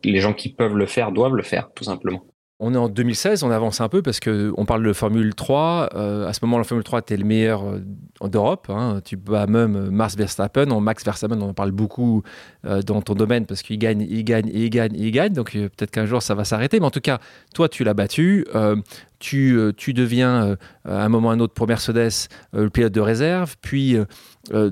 [0.05, 2.25] les gens qui peuvent le faire doivent le faire tout simplement.
[2.63, 5.91] On est en 2016, on avance un peu parce qu'on parle de Formule 3.
[5.95, 8.67] Euh, à ce moment, la Formule 3, tu es le meilleur euh, d'Europe.
[8.69, 9.01] Hein.
[9.03, 10.71] Tu bats même Mars Verstappen.
[10.71, 12.23] En Max Verstappen, on en parle beaucoup
[12.67, 15.33] euh, dans ton domaine parce qu'il gagne, il gagne, il gagne, il gagne.
[15.33, 16.81] Donc euh, peut-être qu'un jour, ça va s'arrêter.
[16.81, 17.19] Mais en tout cas,
[17.55, 18.45] toi, tu l'as battu.
[18.55, 18.77] Euh,
[19.21, 23.01] tu, tu, deviens à un moment ou à un autre pour Mercedes le pilote de
[23.01, 23.57] réserve.
[23.61, 23.97] Puis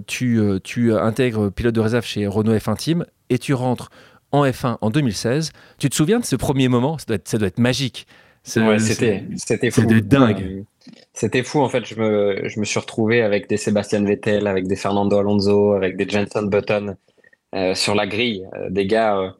[0.06, 3.90] tu, tu intègres pilote de réserve chez Renault F1 Team et tu rentres
[4.32, 5.52] en F1 en 2016.
[5.78, 6.98] Tu te souviens de ce premier moment?
[6.98, 8.06] Ça doit, être, ça doit être magique.
[8.56, 9.82] Ouais, c'était c'était fou.
[9.82, 10.64] C'était dingue.
[11.12, 11.84] C'était fou en fait.
[11.84, 15.96] Je me je me suis retrouvé avec des Sébastien Vettel, avec des Fernando Alonso, avec
[15.96, 16.96] des Jenson Button
[17.54, 19.34] euh, sur la grille, euh, des gars.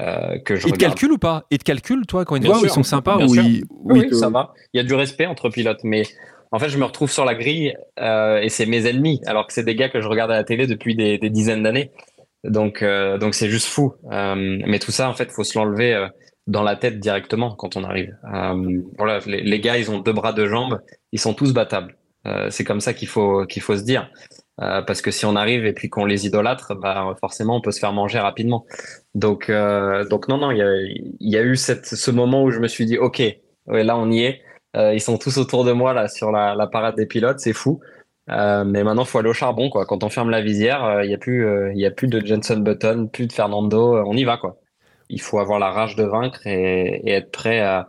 [0.00, 1.44] Euh, que je ils te calculent ou pas?
[1.50, 3.64] Ils te calculent, toi, quand ils te voient, ils sont sympas ou ils...
[3.70, 4.52] Oui, oui, ça va.
[4.72, 6.02] Il y a du respect entre pilotes, mais
[6.50, 9.62] en fait, je me retrouve sur la grille et c'est mes ennemis, alors que c'est
[9.62, 11.92] des gars que je regarde à la télé depuis des, dizaines d'années.
[12.44, 13.94] Donc, euh, donc c'est juste fou.
[14.12, 16.08] Euh, mais tout ça, en fait, faut se l'enlever
[16.46, 18.16] dans la tête directement quand on arrive.
[18.98, 20.80] voilà, les, gars, ils ont deux bras, deux jambes,
[21.12, 21.96] ils sont tous battables.
[22.50, 24.10] c'est comme ça qu'il faut qu'il faut se dire.
[24.58, 27.78] parce que si on arrive et puis qu'on les idolâtre, bah forcément on peut se
[27.80, 28.66] faire manger rapidement.
[29.14, 29.50] Donc
[30.10, 30.70] donc non non, il y a,
[31.20, 33.22] y a eu ce moment où je me suis dit ok,
[33.68, 34.42] ouais, là on y est.
[34.76, 37.52] Euh, ils sont tous autour de moi là sur la, la parade des pilotes, c'est
[37.52, 37.80] fou.
[38.30, 39.84] Euh, mais maintenant, faut aller au charbon quoi.
[39.86, 42.24] Quand on ferme la visière, il euh, y a plus, il y a plus de
[42.24, 44.02] Jenson Button, plus de Fernando.
[44.06, 44.56] on y va quoi.
[45.10, 47.86] Il faut avoir la rage de vaincre et, être prêt à,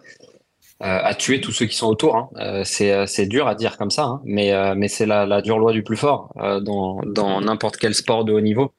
[1.18, 2.18] tuer tous ceux qui sont autour.
[2.18, 2.64] Hein.
[2.66, 4.22] c'est dur à dire comme ça, hein.
[4.26, 8.74] mais c'est la, dure loi du plus fort dans n'importe quel sport de haut niveau.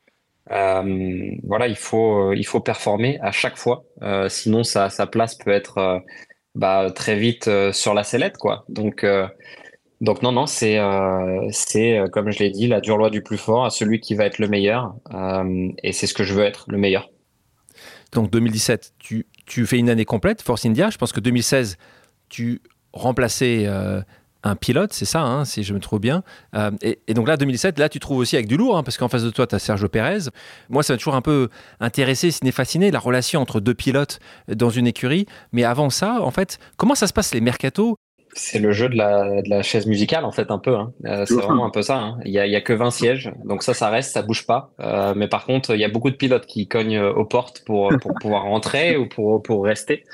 [0.50, 3.84] voilà, il faut il faut performer à chaque fois,
[4.28, 6.02] sinon sa place peut être
[6.56, 8.64] bah, très vite euh, sur la sellette, quoi.
[8.68, 9.28] Donc, euh,
[10.00, 13.38] donc non, non, c'est, euh, c'est comme je l'ai dit, la dure loi du plus
[13.38, 14.94] fort à celui qui va être le meilleur.
[15.82, 17.10] et c'est ce que je veux être, le meilleur.
[18.12, 20.90] Donc 2017, tu, tu fais une année complète, Force India.
[20.90, 21.76] Je pense que 2016,
[22.28, 22.60] tu
[22.92, 23.66] remplaçais
[24.46, 26.22] un pilote, c'est ça, hein, si je me trouve bien.
[26.54, 29.08] Euh, et, donc là, 2017, là, tu trouves aussi avec du lourd, hein, parce qu'en
[29.08, 30.30] face de toi, tu as Sergio Pérez.
[30.68, 31.48] Moi, ça m'a toujours un peu
[31.80, 35.26] intéressé, n'est fasciné, la relation entre deux pilotes dans une écurie.
[35.52, 37.96] Mais avant ça, en fait, comment ça se passe les mercatos?
[38.36, 40.76] C'est le jeu de la, chaise musicale en fait un peu.
[40.76, 40.92] Hein.
[41.06, 42.16] Euh, c'est vraiment un peu ça.
[42.24, 44.70] Il n'y a, que 20 sièges, donc ça, ça reste, ça bouge pas.
[44.80, 47.92] Euh, mais par contre, il y a beaucoup de pilotes qui cognent aux portes pour,
[48.00, 50.04] pour pouvoir rentrer ou pour, pour rester.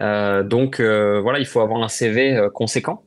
[0.00, 3.02] Euh, donc euh, voilà, il faut avoir un CV euh, conséquent.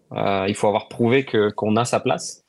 [0.47, 2.43] il faut avoir prouvé que qu'on a sa place.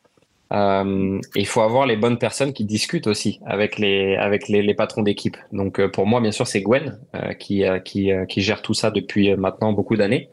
[0.50, 5.02] il faut avoir les bonnes personnes qui discutent aussi avec les avec les, les patrons
[5.02, 5.36] d'équipe.
[5.52, 6.98] Donc pour moi, bien sûr, c'est Gwen
[7.38, 10.28] qui qui qui gère tout ça depuis maintenant beaucoup d'années.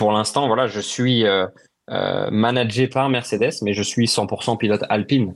[0.00, 1.24] Pour l'instant, voilà, je suis
[1.88, 5.34] managé par Mercedes, mais je suis 100% pilote Alpine.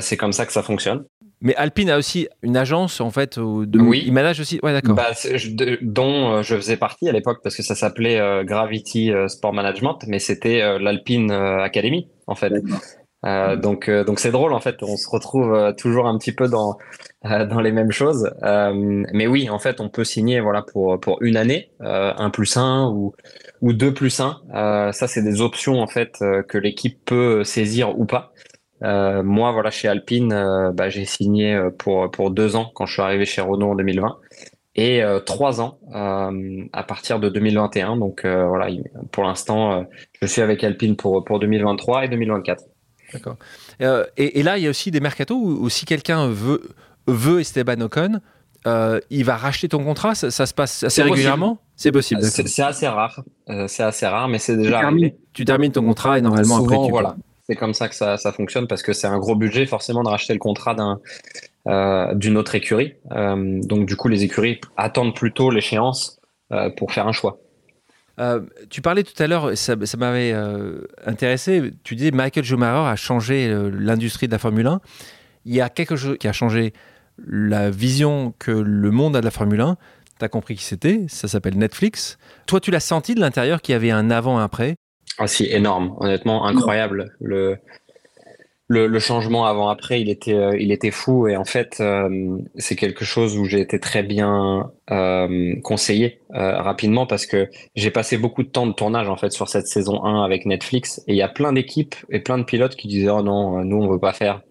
[0.00, 1.04] c'est comme ça que ça fonctionne.
[1.42, 3.38] Mais Alpine a aussi une agence en fait.
[3.38, 3.78] De...
[3.78, 4.02] Oui.
[4.06, 4.58] Il manage aussi.
[4.62, 4.94] Ouais, d'accord.
[4.94, 5.10] Bah,
[5.82, 9.52] dont euh, je faisais partie à l'époque parce que ça s'appelait euh, Gravity euh, Sport
[9.52, 12.52] Management, mais c'était l'Alpine Academy en fait.
[13.56, 14.82] Donc donc c'est drôle en fait.
[14.82, 16.76] On se retrouve toujours un petit peu dans
[17.24, 18.30] dans les mêmes choses.
[18.42, 22.88] mais oui, en fait, on peut signer voilà pour pour une année, un plus un
[22.88, 23.14] ou
[23.62, 24.40] ou deux plus un.
[24.92, 28.32] ça, c'est des options en fait que l'équipe peut saisir ou pas.
[28.82, 32.86] Euh, moi, voilà, chez Alpine, euh, bah, j'ai signé euh, pour pour deux ans quand
[32.86, 34.18] je suis arrivé chez Renault en 2020
[34.78, 37.96] et trois ans à partir de 2021.
[37.96, 38.68] Donc voilà,
[39.10, 39.86] pour l'instant,
[40.20, 42.62] je suis avec Alpine pour pour 2023 et 2024.
[43.12, 43.36] D'accord.
[43.80, 46.62] Et, là, il y a aussi des mercatos où, si quelqu'un veut
[47.06, 48.20] veut Esteban Ocon,
[49.10, 50.14] il va racheter ton contrat.
[50.14, 51.58] Ça, se passe assez régulièrement?
[51.76, 52.22] C'est possible.
[52.22, 53.22] C'est assez rare.
[53.68, 54.78] c'est assez rare, mais c'est déjà.
[54.78, 56.90] Tu termines, tu termines ton contrat et normalement après tu.
[56.90, 57.16] Voilà
[57.46, 60.08] c'est comme ça que ça, ça fonctionne parce que c'est un gros budget forcément de
[60.08, 61.00] racheter le contrat d'un
[61.68, 62.94] euh, d'une autre écurie.
[63.12, 66.20] Euh, donc du coup, les écuries attendent plutôt l'échéance
[66.52, 67.38] euh, pour faire un choix.
[68.70, 70.34] Tu parlais tout à l'heure, ça, m'avait
[71.04, 71.72] intéressé.
[71.84, 74.80] Tu disais Michael Schumacher a changé l'industrie de la Formule 1.
[75.44, 76.72] Il y a quelque chose qui a changé
[77.24, 79.76] la vision que le monde a de la Formule 1.
[80.18, 82.18] Tu as compris qui c'était, ça s'appelle Netflix.
[82.46, 84.76] Toi, tu l'as senti de l'intérieur qu'il y avait un avant et après?
[85.18, 87.14] Ah si, énorme, honnêtement, incroyable.
[87.20, 87.58] Le,
[88.68, 91.28] le, le changement avant-après, il était, euh, il était fou.
[91.28, 97.06] Et en fait, euh, c'est quelque chose où j'ai été très bien euh, conseillé rapidement
[97.06, 100.24] parce que j'ai passé beaucoup de temps de tournage en fait sur cette saison 1
[100.24, 101.02] avec Netflix.
[101.06, 103.76] Et il y a plein d'équipes et plein de pilotes qui disaient oh non, nous
[103.76, 104.42] on veut pas faire.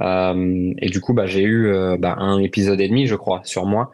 [0.00, 3.90] et du coup, bah, j'ai eu bah, un épisode et demi, je crois, sur moi,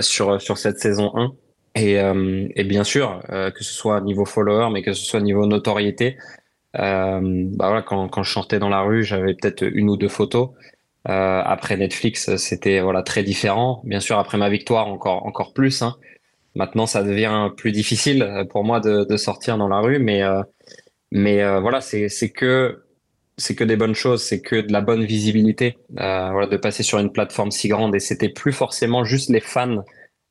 [0.00, 1.32] sur sur cette saison 1.
[1.76, 5.20] Et, euh, et bien sûr, euh, que ce soit niveau follower, mais que ce soit
[5.20, 6.39] niveau notoriété, euh,
[6.74, 7.20] bah
[7.58, 10.50] voilà, quand, quand je sortais dans la rue, j'avais peut-être une ou deux photos.
[11.08, 13.80] Euh, après Netflix, c'était voilà très différent.
[13.84, 15.82] Bien sûr, après ma victoire, encore encore plus.
[15.82, 15.96] Hein.
[16.54, 20.22] Maintenant, ça devient plus difficile pour moi de, de sortir dans la rue, mais
[21.12, 22.84] mais voilà, c'est que
[23.36, 25.78] c'est que des bonnes choses, c'est que de la bonne visibilité.
[25.90, 29.84] voilà, de passer sur une plateforme si grande et c'était plus forcément juste les fans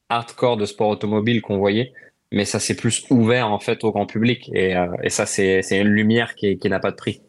[0.10, 1.94] hardcore de sport automobile qu'on voyait,
[2.32, 5.62] mais ça s'est plus ouvert en fait au grand public et, euh, et ça c'est
[5.72, 7.22] une lumière qui, qui n'a pas de prix.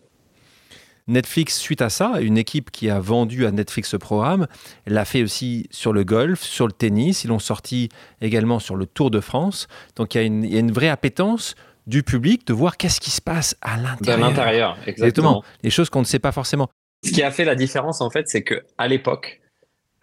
[1.08, 4.46] Netflix, suite à ça, une équipe qui a vendu à Netflix ce programme,
[4.86, 7.24] l'a fait aussi sur le golf, sur le tennis.
[7.24, 7.88] Ils l'ont sorti
[8.20, 9.66] également sur le Tour de France.
[9.96, 11.56] Donc il y a une, il y a une vraie appétence
[11.88, 14.24] du public de voir qu'est-ce qui se passe à l'intérieur.
[14.24, 15.42] À l'intérieur, exactement.
[15.64, 16.68] Les choses qu'on ne sait pas forcément.
[17.04, 19.40] Ce qui a fait la différence, en fait, c'est que à l'époque,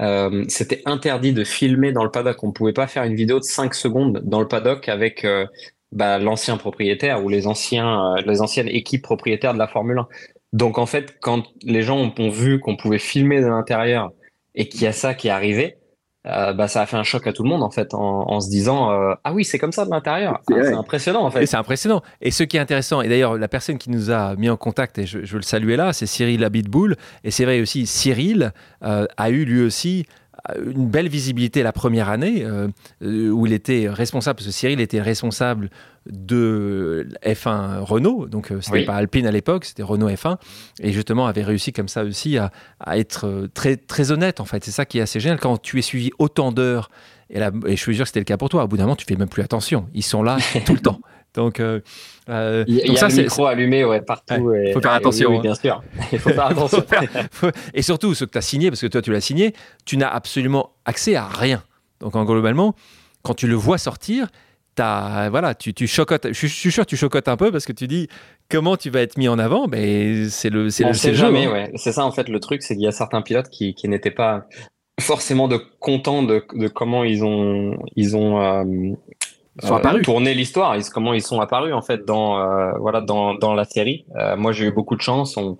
[0.02, 2.44] euh, c'était interdit de filmer dans le paddock.
[2.44, 5.46] On pouvait pas faire une vidéo de 5 secondes dans le paddock avec euh,
[5.92, 10.08] bah, l'ancien propriétaire ou les anciens, les anciennes équipes propriétaires de la Formule 1.
[10.54, 14.12] Donc en fait, quand les gens ont, vu qu'on pouvait filmer de l'intérieur
[14.56, 15.78] et qu'il y a ça qui est arrivé,
[16.28, 18.50] euh, bah, ça a fait un choc à tout le monde en fait, en, se
[18.50, 20.42] disant euh, ah oui c'est comme ça de l'intérieur.
[20.48, 21.46] c'est impressionnant en fait.
[21.46, 22.02] C'est impressionnant.
[22.22, 24.98] Et ce qui est intéressant, et d'ailleurs la personne qui nous a mis en contact
[24.98, 26.96] et je, veux le saluer là, c'est Cyril Abitboul.
[27.24, 28.52] Et c'est vrai aussi Cyril
[28.84, 30.06] euh, a eu lui aussi
[30.56, 32.70] une belle visibilité la première année euh,
[33.02, 35.70] où il était responsable, parce que Cyril était responsable
[36.10, 40.38] de F1 Renault, donc euh, c'était pas Alpine à l'époque, c'était Renault F1,
[40.82, 42.52] et justement avait réussi comme ça aussi à,
[42.98, 44.64] être euh, très, très honnête en fait.
[44.64, 46.90] C'est ça qui est assez génial quand tu es suivi autant d'heures,
[47.30, 48.96] et, et je suis sûr que c'était le cas pour toi, au bout d'un moment
[48.96, 51.02] tu fais même plus attention, ils sont là tout le temps.
[51.38, 51.82] Donc, euh,
[52.30, 54.56] euh, il y, a ça, le micro allumé ouais, partout.
[54.56, 55.30] Il faut faire attention.
[55.30, 55.42] Oui, hein.
[55.42, 55.84] bien sûr.
[56.12, 56.84] Il faut faire attention.
[57.76, 59.54] et surtout, ce que tu as signé, parce que toi, tu l'as signé,
[59.86, 61.64] tu n'as absolument accès à rien.
[62.00, 62.74] Donc, en globalement,
[63.22, 64.30] quand tu le vois sortir,
[64.80, 66.34] as, voilà, tu, tu chocottes.
[66.34, 68.08] Je, suis sûr que tu chocottes un peu parce que tu dis
[68.50, 69.68] comment tu vas être mis en avant?
[69.68, 71.46] Mais c'est le, c'est le, sait jamais.
[71.46, 71.52] Hein.
[71.52, 71.72] Ouais.
[71.76, 74.10] C'est ça en fait le truc, c'est qu'il y a certains pilotes qui, qui n'étaient
[74.10, 74.48] pas
[75.00, 78.96] forcément de contents de, de, comment ils ont ils ont euh,
[79.62, 80.04] sont apparus.
[80.04, 84.06] tourner l'histoire, comment ils sont apparus en fait dans euh, voilà dans, dans la série.
[84.18, 85.58] Euh, moi j'ai eu beaucoup de chance, on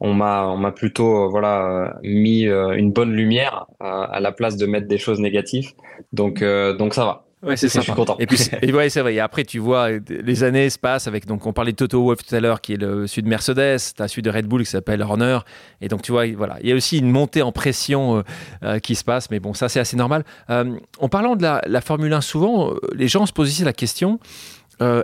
[0.00, 4.66] on m'a on m'a plutôt euh, voilà mis une bonne lumière à la place de
[4.66, 5.72] mettre des choses négatives.
[6.12, 7.25] Donc donc ça va.
[7.42, 7.80] Ouais, c'est ça.
[7.80, 8.16] Je suis content.
[8.18, 9.14] Et puis, et ouais, c'est vrai.
[9.14, 11.26] Et après, tu vois, les années se passent avec.
[11.26, 13.78] Donc, on parlait de Toto Wolff tout à l'heure, qui est le sud de Mercedes.
[13.94, 15.40] Tu as celui de Red Bull qui s'appelle Horner.
[15.82, 16.56] Et donc, tu vois, voilà.
[16.62, 18.22] Il y a aussi une montée en pression euh,
[18.62, 19.30] euh, qui se passe.
[19.30, 20.24] Mais bon, ça, c'est assez normal.
[20.48, 23.72] Euh, en parlant de la, la, Formule 1, souvent, les gens se posent ici la
[23.72, 24.18] question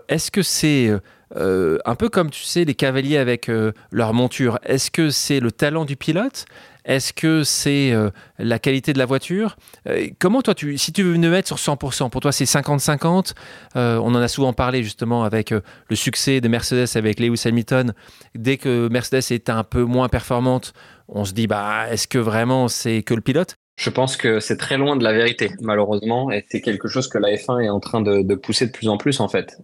[0.09, 0.91] est-ce que c'est.
[1.35, 3.51] un peu comme tu sais les cavaliers avec
[3.91, 4.59] leur monture.
[4.65, 6.45] Est-ce que c'est le talent du pilote
[6.85, 9.57] est-ce que c'est euh, la qualité de la voiture?
[9.89, 13.35] Euh, Comment toi, tu, si tu veux me mettre sur 100%, pour toi c'est 50-50
[13.77, 17.95] euh, On en a souvent parlé justement avec le succès de Mercedes avec Lewis Hamilton.
[18.35, 20.73] Dès que Mercedes est un peu moins performante,
[21.09, 23.57] on se dit bah est-ce que vraiment c'est que le pilote?
[23.77, 27.19] Je pense que c'est très loin de la vérité, malheureusement, et c'est quelque chose que
[27.19, 29.57] la F1 est en train de, de pousser de plus en plus, en fait.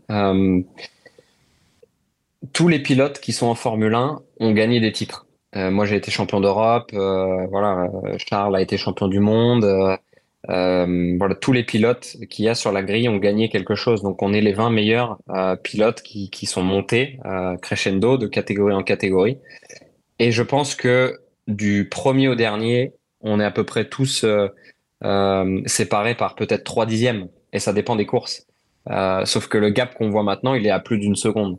[2.53, 5.28] tous les pilotes qui sont en Formule 1 ont gagné des titres.
[5.57, 6.91] Euh, moi, j'ai été champion d'Europe.
[6.95, 9.65] Euh, voilà, Charles a été champion du monde.
[9.65, 14.03] Euh, voilà, tous les pilotes qu'il y a sur la grille ont gagné quelque chose.
[14.03, 15.19] Donc, on est les 20 meilleurs
[15.63, 17.19] pilotes qui, qui sont montés
[17.63, 19.39] crescendo de catégorie en catégorie.
[20.19, 24.27] Et je pense que du premier au dernier, on est à peu près tous
[25.67, 27.29] séparés par peut-être trois dixièmes.
[27.53, 28.47] Et ça dépend des courses.
[29.25, 31.59] sauf que le gap qu'on voit maintenant, il est à plus d'une seconde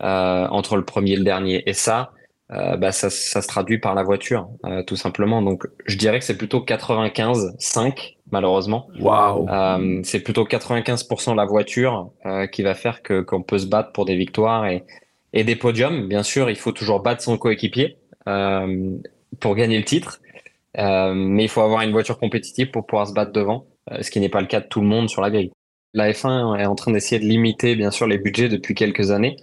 [0.00, 1.62] entre le premier et le dernier.
[1.66, 2.12] Et ça,
[2.50, 5.40] euh, bah, ça, ça, se traduit par la voiture, euh, tout simplement.
[5.40, 8.88] Donc, je dirais que c'est plutôt 95-5, malheureusement.
[9.00, 9.48] Waouh.
[9.48, 13.92] Euh, c'est plutôt 95% la voiture euh, qui va faire que qu'on peut se battre
[13.92, 14.84] pour des victoires et,
[15.32, 16.08] et des podiums.
[16.08, 17.96] Bien sûr, il faut toujours battre son coéquipier
[19.40, 20.20] pour gagner le titre,
[20.76, 23.66] mais il faut avoir une voiture compétitive pour pouvoir se battre devant,
[24.00, 25.50] ce qui n'est pas le cas de tout le monde sur la grille.
[25.92, 29.36] La F1 est en train d'essayer de limiter, bien sûr, les budgets depuis quelques années.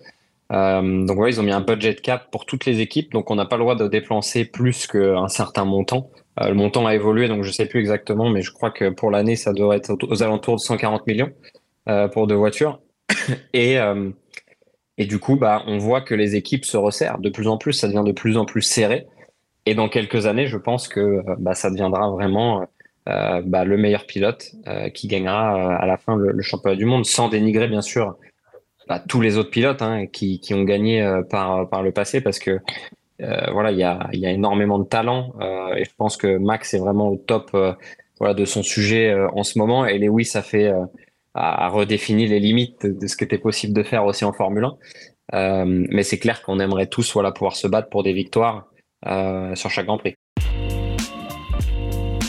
[0.51, 3.35] Euh, donc voilà, ils ont mis un budget cap pour toutes les équipes, donc on
[3.35, 6.09] n'a pas le droit de dépenser plus qu'un certain montant.
[6.41, 9.11] Euh, le montant a évolué, donc je sais plus exactement, mais je crois que pour
[9.11, 11.31] l'année, ça devrait être aux alentours de 140 millions
[11.87, 12.81] euh, pour deux voitures.
[13.53, 13.77] et,
[14.97, 17.73] et du coup, bah, on voit que les équipes se resserrent de plus en plus,
[17.73, 19.07] ça devient de plus en plus serré.
[19.65, 22.67] Et dans quelques années, je pense que bah, ça deviendra vraiment
[23.05, 24.51] bah, le meilleur pilote
[24.93, 28.15] qui gagnera à la fin le, championnat du monde, sans dénigrer bien sûr
[28.89, 32.59] bah, tous les autres pilotes hein, qui, ont gagné euh, par, le passé parce que
[33.21, 36.79] euh, voilà, il y a, énormément de talent euh, et je pense que Max est
[36.79, 40.73] vraiment au top de son sujet en ce moment et Lewis a fait
[41.35, 44.67] a, redéfini les limites de ce qui était possible de faire aussi en Formule
[45.31, 45.65] 1.
[45.65, 48.71] mais c'est clair qu'on aimerait tous voilà, pouvoir se battre pour des victoires
[49.53, 50.15] sur chaque Grand Prix.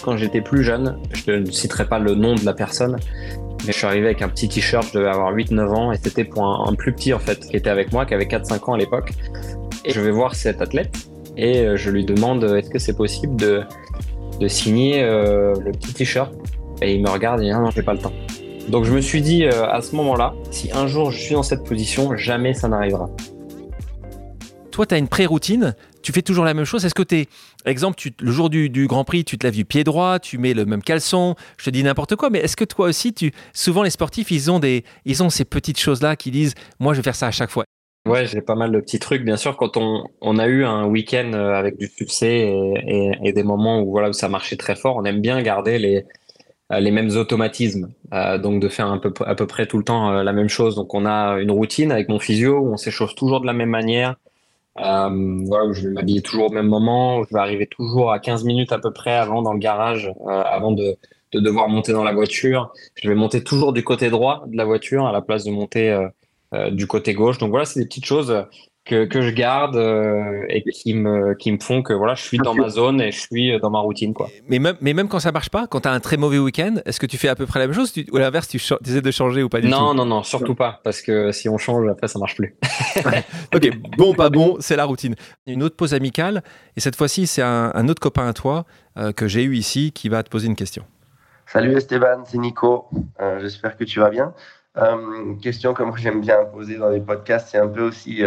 [0.05, 2.99] Quand j'étais plus jeune, je ne citerai pas le nom de la personne,
[3.67, 6.25] mais je suis arrivé avec un petit t-shirt, je devais avoir 8-9 ans, et c'était
[6.25, 8.79] pour un, plus petit en fait, qui était avec moi, qui avait 4-5 ans à
[8.79, 9.11] l'époque.
[9.85, 10.95] Et je vais voir cet athlète,
[11.37, 13.65] et euh, je lui demande est-ce que c'est possible de,
[14.49, 16.33] signer euh, le petit t-shirt?
[16.83, 18.13] Et il me regarde et dit non, non, j'ai pas le temps.
[18.69, 21.43] Donc je me suis dit euh, à ce moment-là, si un jour je suis dans
[21.43, 23.11] cette position, jamais ça n'arrivera.
[24.71, 27.29] Toi, tu as une pré-routine tu fais toujours la même chose Est-ce que tu es,
[27.67, 30.65] exemple, le jour du, Grand Prix, tu te lèves du pied droit, tu mets le
[30.65, 33.91] même caleçon, je te dis n'importe quoi, mais est-ce que toi aussi, tu, souvent les
[33.91, 37.15] sportifs, ils ont, des, ils ont ces petites choses-là qui disent, moi, je vais faire
[37.15, 37.65] ça à chaque fois
[38.09, 39.23] Ouais, j'ai pas mal de petits trucs.
[39.25, 42.51] Bien sûr, quand on, a eu un week-end euh, avec du succès
[42.87, 46.05] et, des moments où voilà où ça marchait très fort, on aime bien garder les
[46.79, 47.93] les mêmes automatismes,
[48.39, 50.77] donc de faire à peu près tout le temps la même chose.
[50.77, 53.71] Donc on a une routine avec mon physio où on s'échauffe toujours de la même
[53.71, 54.15] manière.
[54.77, 58.45] Voilà, où je vais m'habiller toujours au même moment, je vais arriver toujours à 15
[58.45, 60.97] minutes à peu près avant dans le garage, avant de,
[61.33, 62.73] de devoir monter dans la voiture.
[62.95, 66.09] Je vais monter toujours du côté droit de la voiture à la place de monter
[66.71, 67.39] du côté gauche.
[67.39, 68.45] Donc voilà, c'est des petites choses
[68.85, 72.39] que, que je garde euh, et qui me, qui me font que voilà, je suis
[72.39, 74.15] dans ma zone et je suis dans ma routine.
[74.15, 74.29] Quoi.
[74.49, 76.77] Mais, même, mais même quand ça marche pas, quand tu as un très mauvais week-end,
[76.87, 79.01] est-ce que tu fais à peu près la même chose ou à l'inverse, tu essaies
[79.03, 79.85] de changer ou pas du non, tout?
[79.85, 82.57] Non, non, non, surtout pas, parce que si on change, après, ça marche plus.
[83.55, 85.15] ok, bon, pas bon, c'est la routine.
[85.47, 86.43] Une autre pause amicale,
[86.77, 88.65] et cette fois-ci, c'est un, un, autre copain à toi
[88.97, 90.85] euh, que j'ai eu ici qui va te poser une question.
[91.47, 92.89] Salut Esteban, c'est Nico.
[93.21, 94.33] Euh, j'espère que tu vas bien.
[95.43, 98.23] question que moi j'aime bien poser dans les podcasts, c'est un peu aussi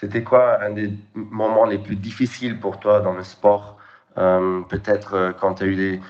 [0.00, 3.78] c'était quoi un des moments les plus difficiles pour toi dans le sport
[4.16, 6.00] euh, Peut-être euh, quand tu as eu des,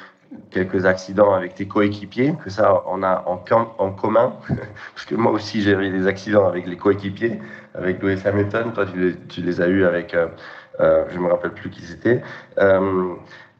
[0.50, 4.34] quelques accidents avec tes coéquipiers, que ça on a en, commun,
[4.94, 7.40] parce que moi aussi j'ai eu des accidents avec les coéquipiers,
[7.74, 8.84] avec Lewis Hamilton, toi
[9.28, 12.22] tu les, as eu avec, euh, je me rappelle plus qui c'était,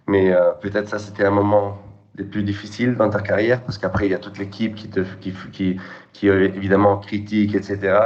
[0.07, 1.79] mais peut-être ça c'était un moment
[2.15, 5.01] des plus difficiles dans ta carrière, parce qu'après il y a toute l'équipe qui te,
[5.21, 7.99] qui évidemment critique, etc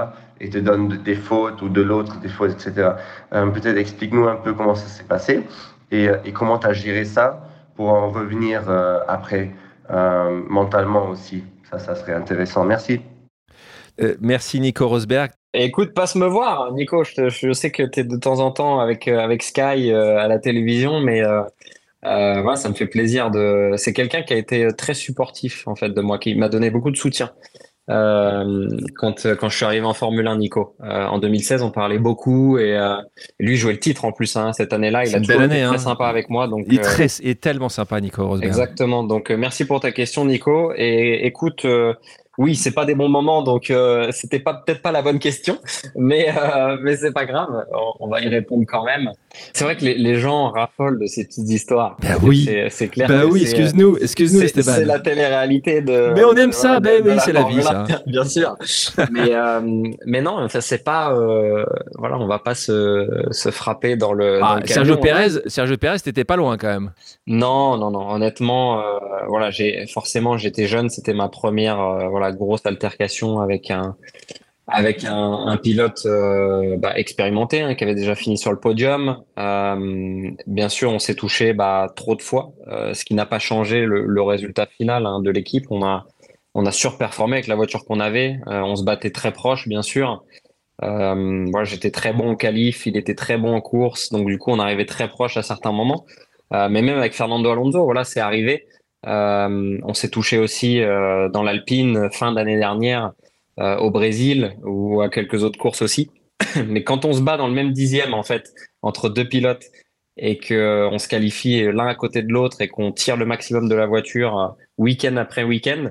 [0.42, 2.90] et te donne des fautes ou de l'autre des fautes, etc.
[3.32, 5.44] Euh, peut-être explique-nous un peu comment ça s'est passé
[5.90, 9.50] et, euh, et comment tu as géré ça pour en revenir euh, après
[10.48, 11.44] mentalement aussi.
[11.70, 12.64] Ça, ça serait intéressant.
[12.64, 13.02] Merci.
[14.22, 15.32] merci Nico Rosberg.
[15.52, 17.04] Écoute, passe me voir, Nico.
[17.04, 20.38] Je, je sais que tu es de temps en temps avec, avec Sky à la
[20.38, 21.22] télévision, mais
[22.04, 23.74] euh, voilà, ça me fait plaisir de.
[23.76, 26.90] C'est quelqu'un qui a été très supportif en fait de moi, qui m'a donné beaucoup
[26.90, 27.30] de soutien.
[27.90, 30.76] Euh, quand, quand je suis arrivé en Formule 1, Nico.
[30.82, 32.96] Euh, en 2016, on parlait beaucoup et euh,
[33.40, 35.04] lui jouait le titre en plus hein, cette année-là.
[35.04, 35.78] Il a toujours été très hein.
[35.78, 36.46] sympa avec moi.
[36.46, 38.48] Donc, il est, très, est tellement sympa, Nico Rosberg.
[38.48, 39.02] Exactement.
[39.02, 40.72] Donc, merci pour ta question, Nico.
[40.76, 41.66] Et écoute,
[42.38, 45.58] oui, c'est pas des bons moments, donc euh, c'était pas peut-être pas la bonne question,
[45.96, 47.66] mais euh, mais c'est pas grave,
[48.00, 49.12] on, va y répondre quand même.
[49.52, 51.96] C'est vrai que les, les, gens raffolent de ces petites histoires.
[52.00, 53.08] Ben oui, c'est clair.
[53.08, 54.72] Ben oui, excuse-nous, excuse-nous Esteban.
[54.76, 56.12] C'est la télé-réalité de.
[56.14, 57.84] Mais on aime ça, ben oui, c'est la vie, ça.
[58.06, 58.56] Bien sûr.
[59.10, 59.60] mais euh,
[60.06, 61.64] mais non, ça c'est pas, euh,
[61.96, 64.40] voilà, on va pas se, se frapper dans le.
[64.42, 66.92] Ah, dans Sergio Pérez, Sergio Pérez, t'étais pas loin quand même.
[67.26, 68.10] Non, non, non.
[68.10, 73.96] Honnêtement, euh, voilà, j'ai forcément j'étais jeune, c'était ma première, voilà grosse altercation avec un
[74.72, 79.22] avec un, un pilote euh, bah, expérimenté hein, qui avait déjà fini sur le podium.
[79.38, 83.38] Euh, bien sûr, on s'est touché bah, trop de fois, euh, ce qui n'a pas
[83.38, 85.66] changé le, le résultat final hein, de l'équipe.
[85.70, 86.06] On a
[86.54, 88.38] on a surperformé avec la voiture qu'on avait.
[88.48, 90.22] Euh, on se battait très proche, bien sûr.
[90.82, 94.36] Euh, voilà, j'étais très bon au qualif, il était très bon en course, donc du
[94.36, 96.04] coup on arrivait très proche à certains moments.
[96.50, 98.66] mais même avec Fernando Alonso, voilà, c'est arrivé.
[99.06, 103.12] Euh, on s'est touché aussi euh, dans l'Alpine fin d'année dernière
[103.58, 106.10] euh, au Brésil ou à quelques autres courses aussi.
[106.68, 109.64] Mais quand on se bat dans le même dixième en fait entre deux pilotes
[110.16, 113.68] et que on se qualifie l'un à côté de l'autre et qu'on tire le maximum
[113.68, 115.90] de la voiture week-end après week-end,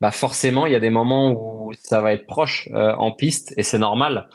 [0.00, 3.62] bah forcément il y a des moments où ça va être proche en piste et
[3.62, 4.28] c'est normal.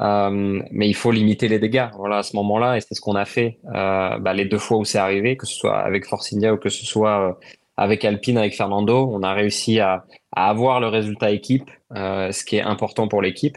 [0.00, 1.88] Euh, mais il faut limiter les dégâts.
[1.96, 4.78] Voilà, à ce moment-là, et c'est ce qu'on a fait euh, bah, les deux fois
[4.78, 7.38] où c'est arrivé, que ce soit avec Force India ou que ce soit
[7.78, 12.56] avec Alpine, avec Fernando, on a réussi à, avoir le résultat équipe, euh, ce qui
[12.56, 13.56] est important pour l'équipe.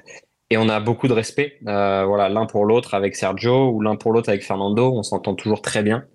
[0.51, 3.95] Et on a beaucoup de respect, euh, voilà, l'un pour l'autre avec Sergio ou l'un
[3.95, 4.93] pour l'autre avec Fernando.
[4.93, 6.05] On s'entend toujours très bien.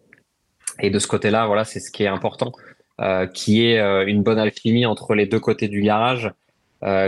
[0.81, 2.53] Et de ce côté-là, voilà, c'est ce qui est important,
[3.01, 6.31] euh, qui est une bonne alchimie entre les deux côtés du garage,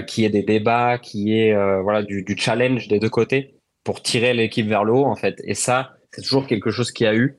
[0.07, 4.67] qui est des débats, qui est voilà du, challenge des deux côtés pour tirer l'équipe
[4.67, 5.41] vers le haut en fait.
[5.45, 7.37] Et ça, c'est toujours quelque chose qui a eu,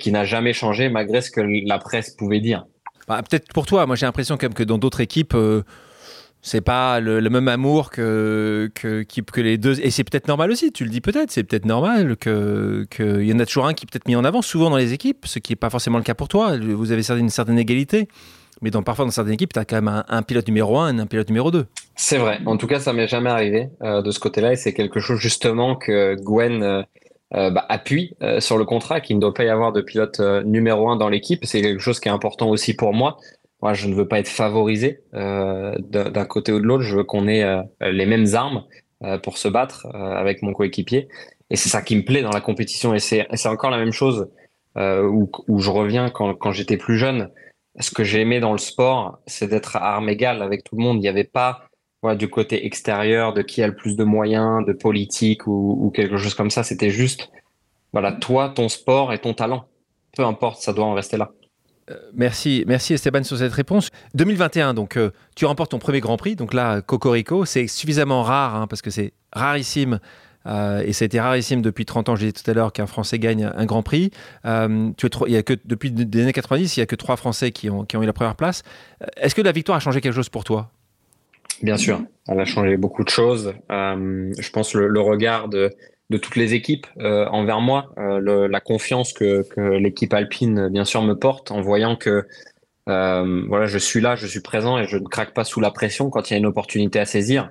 [0.00, 2.66] qui n'a jamais changé malgré ce que la presse pouvait dire.
[3.10, 5.64] Bah, peut-être pour toi, moi j'ai l'impression quand même que dans d'autres équipes, euh,
[6.42, 9.80] c'est pas le, même amour que, que, les deux.
[9.80, 13.32] Et c'est peut-être normal aussi, tu le dis peut-être, c'est peut-être normal qu'il que y
[13.32, 15.40] en a toujours un qui est peut-être mis en avant, souvent dans les équipes, ce
[15.40, 16.56] qui n'est pas forcément le cas pour toi.
[16.56, 18.06] Vous avez une certaine égalité.
[18.62, 21.06] Mais parfois, dans certaines équipes, tu as quand même un, pilote numéro 1 et un
[21.06, 21.66] pilote numéro 2.
[21.96, 22.38] C'est vrai.
[22.46, 24.52] En tout cas, ça m'est jamais arrivé euh, de ce côté-là.
[24.52, 26.82] Et c'est quelque chose, justement, que Gwen euh,
[27.32, 30.18] euh, bah, appuie euh, sur le contrat qu'il ne doit pas y avoir de pilote
[30.18, 31.44] euh, numéro un dans l'équipe.
[31.44, 33.18] C'est quelque chose qui est important aussi pour moi.
[33.62, 36.82] Moi, je ne veux pas être favorisé d'un côté ou de l'autre.
[36.82, 37.44] Je veux qu'on ait
[37.82, 38.64] les mêmes armes
[39.22, 41.08] pour se battre avec mon coéquipier.
[41.50, 42.94] Et c'est ça qui me plaît dans la compétition.
[42.94, 44.30] Et c'est encore la même chose
[44.78, 47.28] où, où, je reviens quand, quand j'étais plus jeune.
[47.78, 50.82] Ce que j'ai aimé dans le sport, c'est d'être à armes égales avec tout le
[50.82, 50.96] monde.
[50.96, 51.69] Il n'y avait pas
[52.16, 56.34] du côté extérieur, de qui a le plus de moyens, de politique ou, quelque chose
[56.34, 56.62] comme ça.
[56.62, 57.30] C'était juste,
[57.92, 59.66] voilà, toi, ton sport et ton talent.
[60.16, 61.30] Peu importe, ça doit en rester là.
[62.14, 63.90] merci, merci Esteban sur cette réponse.
[64.14, 64.98] 2021, donc
[65.36, 68.90] tu remportes ton premier Grand Prix, donc là Cocorico, c'est suffisamment rare hein, parce que
[68.90, 70.00] c'est rarissime
[70.46, 72.86] euh, et ça a été rarissime depuis 30 ans, je disais tout à l'heure, qu'un
[72.86, 74.10] Français gagne un Grand Prix.
[74.44, 77.16] Euh, tu il y a que, depuis les années 90, il n'y a que trois
[77.16, 78.62] Français qui ont, eu la première place.
[79.02, 80.70] Euh, est-ce que la victoire a changé quelque chose pour toi?
[81.62, 83.54] Bien sûr, elle a changé beaucoup de choses.
[83.68, 85.70] je pense le, le regard de,
[86.08, 91.14] de, toutes les équipes envers moi, la confiance que, que l'équipe alpine, bien sûr, me
[91.14, 92.26] porte en voyant que
[92.86, 96.08] voilà, je suis là, je suis présent et je ne craque pas sous la pression
[96.08, 97.50] quand il y a une opportunité à saisir.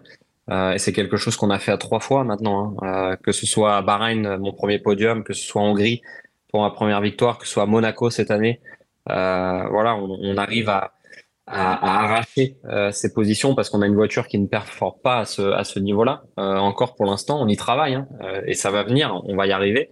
[0.49, 3.11] Euh, et c'est quelque chose qu'on a fait à trois fois maintenant, hein.
[3.11, 6.01] euh, que ce soit à Bahreïn, mon premier podium, que ce soit en Hongrie
[6.51, 8.59] pour ma première victoire, que ce soit à Monaco cette année.
[9.09, 10.93] Euh, voilà, on, on, arrive à,
[11.49, 15.19] à, à arracher euh, ces positions parce qu'on a une voiture qui ne performe pas
[15.19, 16.23] à ce, à ce niveau-là.
[16.39, 18.07] Euh, encore pour l'instant, on y travaille hein,
[18.45, 19.91] et ça va venir, on va y arriver.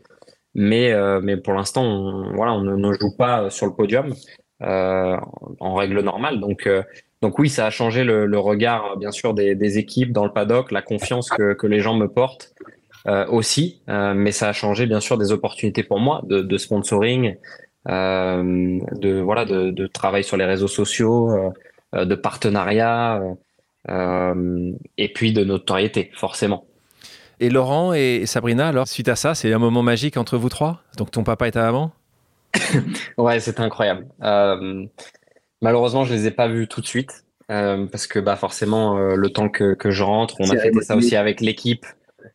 [0.55, 0.91] Mais,
[1.21, 4.13] mais pour l'instant, on, voilà, on ne, joue pas sur le podium
[4.59, 6.39] en règle normale.
[6.39, 6.67] Donc
[7.21, 10.31] donc oui, ça a changé le, le regard, bien sûr, des, des, équipes dans le
[10.31, 12.53] paddock, la confiance que, que les gens me portent
[13.07, 16.57] euh, aussi, euh, mais ça a changé, bien sûr, des opportunités pour moi de, de
[16.57, 17.35] sponsoring, euh,
[17.87, 21.31] de voilà, de, de, travail sur les réseaux sociaux,
[21.95, 23.21] euh, de partenariat,
[23.89, 26.65] euh, et puis de notoriété, forcément.
[27.39, 30.81] Et Laurent et Sabrina, alors suite à ça, c'est un moment magique entre vous trois?
[30.97, 31.91] Donc ton papa était avant.
[33.17, 34.07] ouais, c'était incroyable.
[34.23, 34.85] Euh,
[35.61, 39.15] Malheureusement, je les ai pas vus tout de suite euh, parce que bah forcément euh,
[39.15, 41.85] le temps que, que je rentre, on a fait ça aussi avec l'équipe.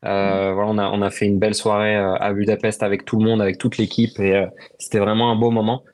[0.05, 3.19] Euh, voilà, on a on a fait une belle soirée euh, à Budapest avec tout
[3.19, 4.47] le monde, avec toute l'équipe et euh,
[4.79, 5.85] c'était vraiment un beau moment.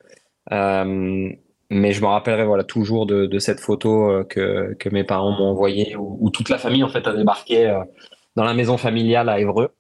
[0.50, 5.94] mais je me rappellerai voilà toujours de, cette photo que que mes parents m'ont envoyée
[5.96, 7.82] où, toute la famille en fait a débarqué
[8.36, 9.70] dans la maison familiale à Évreux.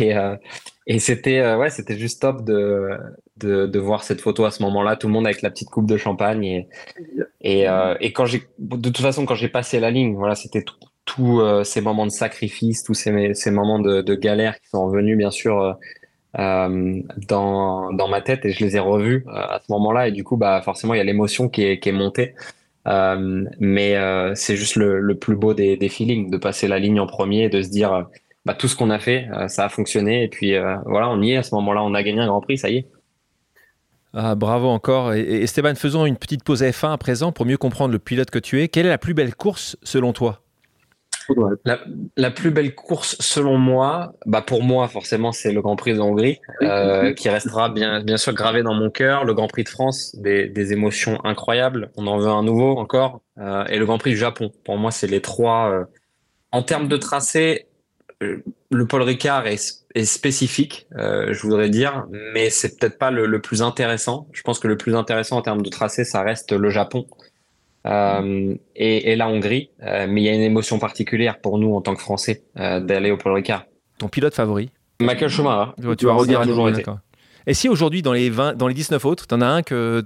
[0.00, 0.14] Et,
[0.86, 2.88] et c'était ouais, juste top de,
[3.36, 5.86] de, de, voir cette photo à ce moment-là, tout le monde avec la petite coupe
[5.86, 6.44] de champagne.
[6.44, 6.68] Et,
[7.42, 7.66] et,
[8.00, 8.26] et quand
[8.58, 10.64] de toute façon, quand j'ai passé la ligne, voilà, c'était
[11.04, 13.10] tous ces moments de sacrifice, tous ces,
[13.50, 15.76] moments de, galère qui sont revenus, bien sûr.
[16.36, 20.24] Euh, dans, dans ma tête et je les ai revus à ce moment-là et du
[20.24, 22.34] coup bah forcément il y a l'émotion qui est, montée
[22.86, 27.06] euh, mais euh, c'est juste le, plus beau des, feelings, de passer la ligne en
[27.06, 28.02] premier, de se dire euh,
[28.44, 30.24] bah, tout ce qu'on a fait, ça a fonctionné.
[30.24, 30.54] Et puis
[30.86, 32.78] voilà, on y est à ce moment-là, on a gagné un Grand Prix, ça y
[32.78, 32.86] est.
[34.12, 35.12] Ah, bravo encore.
[35.12, 38.30] Et, et Esteban, faisons une petite pause F1 à présent pour mieux comprendre le pilote
[38.30, 38.68] que tu es.
[38.68, 40.43] Quelle est la plus belle course selon toi?
[41.64, 41.80] La,
[42.16, 46.00] la, plus belle course, selon moi, bah pour moi, forcément, c'est le Grand Prix de
[46.00, 49.24] Hongrie, euh, qui restera bien, bien sûr gravé dans mon cœur.
[49.24, 51.90] Le Grand Prix de France, des, des émotions incroyables.
[51.96, 53.20] On en veut un nouveau encore.
[53.38, 54.52] Euh, et le Grand Prix du Japon.
[54.64, 55.70] Pour moi, c'est les trois.
[55.70, 55.84] Euh,
[56.52, 57.66] en termes de tracé,
[58.22, 63.10] euh, le Paul Ricard est, est spécifique, euh, je voudrais dire, mais c'est peut-être pas
[63.10, 64.28] le, le, plus intéressant.
[64.32, 67.06] Je pense que le plus intéressant en termes de tracé, ça reste le Japon.
[67.86, 69.70] Euh, et, et, la Hongrie.
[69.82, 72.80] Euh, mais il y a une émotion particulière pour nous en tant que Français euh,
[72.80, 73.64] d'aller au Paul Ricard.
[73.98, 74.70] Ton pilote favori
[75.00, 75.72] Michael Schumacher.
[75.76, 76.82] Tu, tu vas redire à toujours été.
[77.46, 80.04] Et si aujourd'hui dans les 20, dans les 19 autres, t'en as un que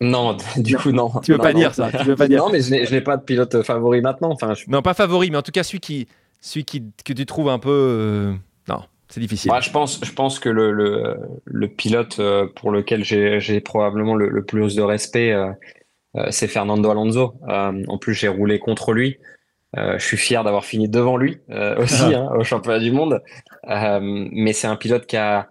[0.00, 1.10] non, du coup non.
[1.22, 1.60] Tu veux non, pas non.
[1.60, 2.44] dire ça tu veux pas dire.
[2.44, 4.30] Non, mais je n'ai pas de pilote favori maintenant.
[4.30, 4.64] Enfin, je...
[4.68, 6.08] Non, pas favori, mais en tout cas celui qui,
[6.40, 8.34] celui qui que tu trouves un peu.
[8.68, 9.50] Non, c'est difficile.
[9.50, 12.20] Ouais, je pense, je pense que le, le, le pilote
[12.56, 15.32] pour lequel j'ai probablement le, le, plus de respect,
[16.30, 17.34] c'est Fernando Alonso.
[17.48, 19.18] Euh, en plus, j'ai roulé contre lui.
[19.76, 21.38] Euh, je suis fier d'avoir fini devant lui
[21.78, 23.22] aussi hein, au championnat du monde.
[23.64, 25.48] mais c'est un pilote qui a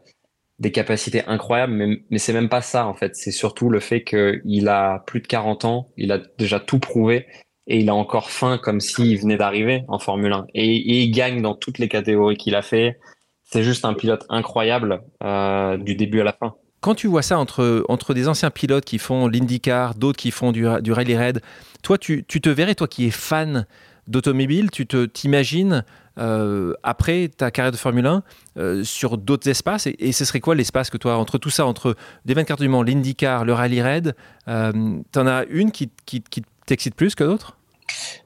[0.60, 3.16] des capacités incroyables, mais, mais c'est même pas ça en fait.
[3.16, 7.26] C'est surtout le fait qu'il a plus de 40 ans, il a déjà tout prouvé
[7.68, 10.46] et il a encore faim comme s'il venait d'arriver en Formule 1.
[10.54, 13.00] Et, et, il gagne dans toutes les catégories qu'il a fait.
[13.44, 16.56] C'est juste un pilote incroyable euh, du début à la fin.
[16.82, 20.52] Quand tu vois ça entre, entre des anciens pilotes qui font l'IndyCar, d'autres qui font
[20.52, 21.42] du, du rallye raid,
[21.84, 23.66] toi, tu, tu, te verrais, toi qui es fan
[24.08, 25.86] d'automobile, tu te t'imagines
[26.18, 28.24] euh, après ta carrière de Formule 1
[28.58, 31.96] euh, sur d'autres espaces et, ce serait quoi l'espace que toi, entre tout ça, entre
[32.26, 34.16] des 24 du Mans, l'IndyCar, le rallye raid,
[34.48, 36.24] euh, t'en as une qui, qui
[36.66, 37.58] t'excite plus que d'autres?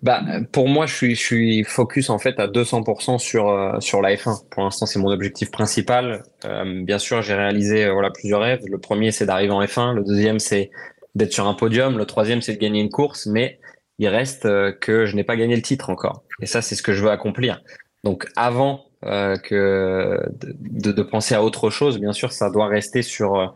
[0.04, 4.02] Bah, pour moi, je suis, je suis focus en fait à 200% sur euh, sur
[4.02, 4.48] la F1.
[4.50, 6.24] Pour l'instant, c'est mon objectif principal.
[6.46, 8.62] Euh, bien sûr, j'ai réalisé euh, voilà plusieurs rêves.
[8.70, 9.96] Le premier, c'est d'arriver en F1.
[9.96, 10.70] Le deuxième, c'est
[11.16, 11.98] d'être sur un podium.
[11.98, 13.26] Le troisième, c'est de gagner une course.
[13.26, 13.60] Mais
[13.98, 16.24] il reste euh, que je n'ai pas gagné le titre encore.
[16.42, 17.62] Et ça, c'est ce que je veux accomplir.
[18.04, 23.02] Donc, avant euh, que de, de, penser à autre chose, bien sûr, ça doit rester
[23.02, 23.54] sur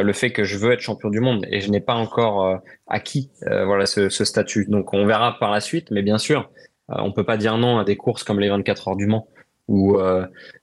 [0.00, 2.56] le fait que je veux être champion du monde et je n'ai pas encore euh,
[2.86, 4.66] acquis euh, voilà ce, statut.
[4.68, 6.50] Donc on verra par la suite, mais bien sûr,
[6.88, 9.28] on peut pas dire non à des courses comme les 24 heures du Mans.
[9.68, 9.96] Ou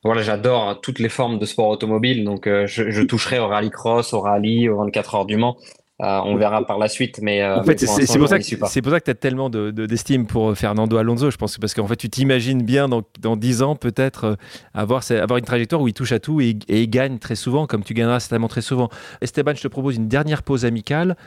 [0.03, 4.69] voilà, j'adore toutes les formes de sport automobile, donc je, toucherai au rallycross, au rallye,
[4.69, 5.57] au 24 heures du Mans.
[6.01, 9.11] Euh, on verra par la suite, mais euh, en fait, c'est pour, ça que tu
[9.11, 13.01] as tellement d'estime pour Fernando Alonso, je pense, parce qu'en fait, tu t'imagines bien dans,
[13.19, 14.35] dans 10 ans peut-être euh,
[14.73, 17.83] avoir, avoir une trajectoire où il touche à tout et, il gagne très souvent, comme
[17.83, 18.87] tu gagneras certainement très souvent.
[19.19, 21.17] Esteban, je te propose une dernière pause amicale.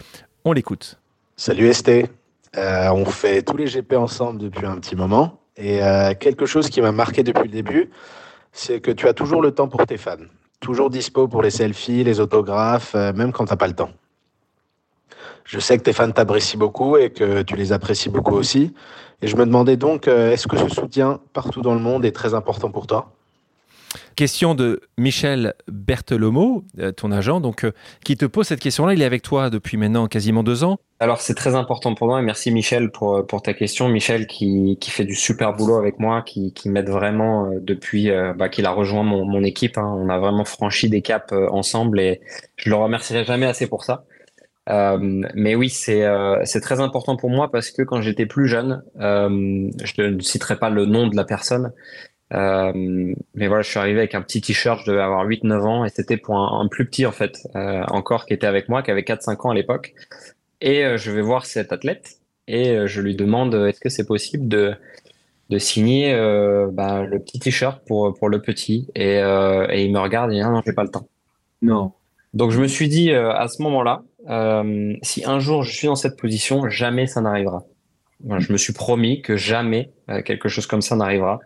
[0.46, 0.98] On l'écoute.
[1.36, 2.06] Salut Esté.
[2.56, 5.38] on fait tous les GP ensemble depuis un petit moment.
[5.58, 5.80] Et
[6.18, 7.90] quelque chose qui m'a marqué depuis le début,
[8.52, 10.16] c'est que tu as toujours le temps pour tes fans.
[10.60, 13.90] Toujours dispo pour les selfies, les autographes, même quand tu n'as pas le temps.
[15.44, 18.72] Je sais que tes fans t'apprécient beaucoup et que tu les apprécies beaucoup aussi.
[19.22, 22.12] Et je me demandais donc, euh, est-ce que ce soutien partout dans le monde est
[22.12, 23.12] très important pour toi?
[24.16, 27.72] Question de Michel Berthelomo, euh, ton agent, donc, euh,
[28.04, 28.94] qui te pose cette question-là.
[28.94, 30.78] Il est avec toi depuis maintenant quasiment deux ans.
[30.98, 33.88] Alors, c'est très important pour moi et merci Michel pour, pour ta question.
[33.88, 38.48] Michel qui, qui fait du super boulot avec moi, qui, qui m'aide vraiment depuis bah,
[38.48, 39.78] qu'il a rejoint mon, mon équipe.
[39.78, 39.94] Hein.
[39.98, 42.20] On a vraiment franchi des caps ensemble et
[42.56, 44.04] je le remercierai jamais assez pour ça.
[44.72, 48.48] Euh, mais oui, c'est euh, c'est très important pour moi parce que quand j'étais plus
[48.48, 51.72] jeune, euh, je ne citerai pas le nom de la personne,
[52.30, 55.90] mais voilà, je suis arrivé avec un petit t-shirt, je devais avoir 8-9 ans et
[55.90, 59.46] c'était pour un, plus petit en fait, encore qui était avec moi, qui avait 4-5
[59.46, 59.92] ans à l'époque.
[60.62, 64.74] Et je vais voir cet athlète et je lui demande est-ce que c'est possible de
[65.50, 66.14] de signer
[66.72, 68.88] bah, le petit t-shirt pour pour le petit?
[68.94, 71.06] Et, et il me regarde et dit non, non j'ai pas le temps.
[71.60, 71.92] Non.
[72.32, 75.96] Donc je me suis dit à ce moment-là, euh, si un jour je suis dans
[75.96, 77.64] cette position, jamais ça n'arrivera.
[78.38, 81.40] je me suis promis que jamais euh, quelque chose comme ça n'arrivera.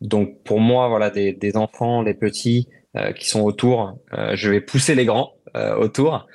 [0.00, 2.68] Donc pour moi, voilà, des, enfants, des petits
[3.16, 3.98] qui sont autour,
[4.34, 5.32] je vais pousser les grands
[5.78, 6.26] autour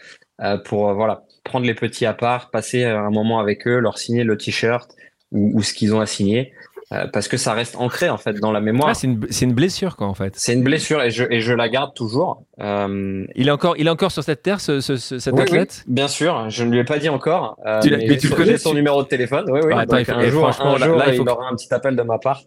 [0.66, 4.38] pour voilà prendre les petits à part, passer un moment avec eux, leur signer le
[4.38, 4.90] t-shirt
[5.32, 6.54] ou ce qu'ils ont à signer.
[6.92, 8.90] Euh, parce que ça reste ancré en fait dans la mémoire.
[8.90, 10.34] Ah, c'est une, une, blessure quoi en fait.
[10.36, 12.42] C'est une blessure et je, et je la garde toujours.
[12.60, 13.28] Euh...
[13.36, 15.84] Il est encore il est encore sur cette terre ce, ce, cet athlète?
[15.88, 17.60] bien sûr, je ne lui ai pas dit encore.
[17.64, 19.46] Euh, tu mais, tu connais son numéro de téléphone.
[19.52, 19.72] Oui oui.
[19.76, 21.30] Ah, attends, faut, un jour, un jour là, il, faut...
[21.30, 22.42] aura un petit appel de ma part.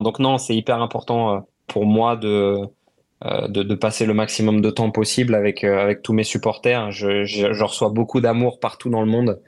[0.00, 2.58] Donc non, c'est hyper important euh, pour moi de,
[3.24, 6.90] de, de passer le maximum de temps possible avec avec tous mes supporters.
[6.90, 9.40] Je, je, je reçois beaucoup d'amour partout dans le monde.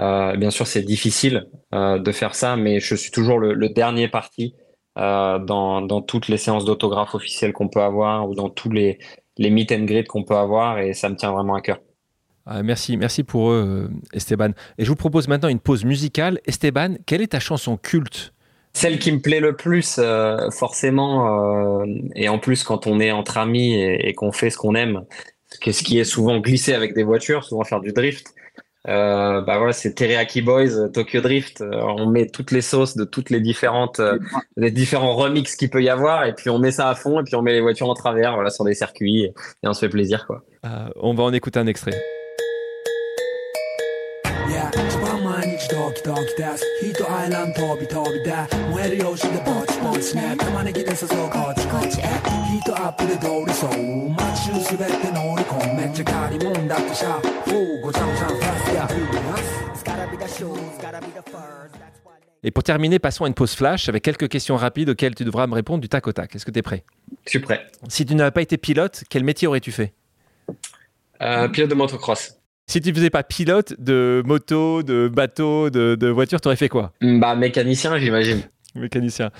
[0.00, 4.08] Euh, bien sûr, c'est difficile euh, de faire ça, mais je suis toujours le, dernier
[4.08, 4.54] parti
[4.98, 8.98] euh, dans, dans, toutes les séances d'autographe officielles qu'on peut avoir ou dans tous les,
[9.36, 11.78] les meet and greet qu'on peut avoir, et ça me tient vraiment à cœur.
[12.46, 14.50] Ah, merci, merci pour eux, Esteban.
[14.78, 16.40] Et je vous propose maintenant une pause musicale.
[16.46, 18.32] Esteban, quelle est ta chanson culte?
[18.72, 20.00] Celle qui me plaît le plus,
[20.52, 21.84] forcément,
[22.14, 25.04] et en plus quand on est entre amis et, et qu'on fait ce qu'on aime,
[25.50, 28.32] ce qui est souvent glisser avec des voitures, souvent faire du drift,
[28.88, 31.60] euh, bah voilà, c'est Teriyaki Boys, euh, Tokyo Drift.
[31.60, 34.18] Euh, on met toutes les sauces de toutes les différentes, euh,
[34.56, 37.24] les différents remixes qu'il peut y avoir, et puis on met ça à fond, et
[37.24, 39.80] puis on met les voitures en travers, voilà, sur des circuits, et, et on se
[39.80, 40.42] fait plaisir, quoi.
[40.96, 42.00] on va en écouter un extrait.
[46.09, 48.33] ドキドキですヒートアイランド飛び飛びで
[48.71, 52.05] 燃えるようしでぼちぼちね玉ねぎで誘うこっちこっちへ
[52.49, 58.87] ヒートアップで通りそう街中すべて乗り込むめっちゃ借りもんだってシャフーごちゃごちゃファスや
[59.75, 61.69] It's gotta be the shoes, gotta be the furs
[62.41, 65.45] Et pour terminer, passons à une pause flash avec quelques questions rapides auxquelles tu devras
[65.47, 66.35] me répondre du tac au tac.
[66.35, 66.83] Est-ce que tu es prêt
[67.25, 67.65] Je suis prêt.
[67.89, 69.93] Si tu n'avais pas été pilote, quel métier aurais-tu fait
[71.21, 72.37] euh, Pilote de motocross.
[72.70, 76.68] Si tu faisais pas pilote de moto, de bateau, de, de voiture, tu aurais fait
[76.68, 78.42] quoi Bah mécanicien, j'imagine.
[78.76, 79.32] Mécanicien.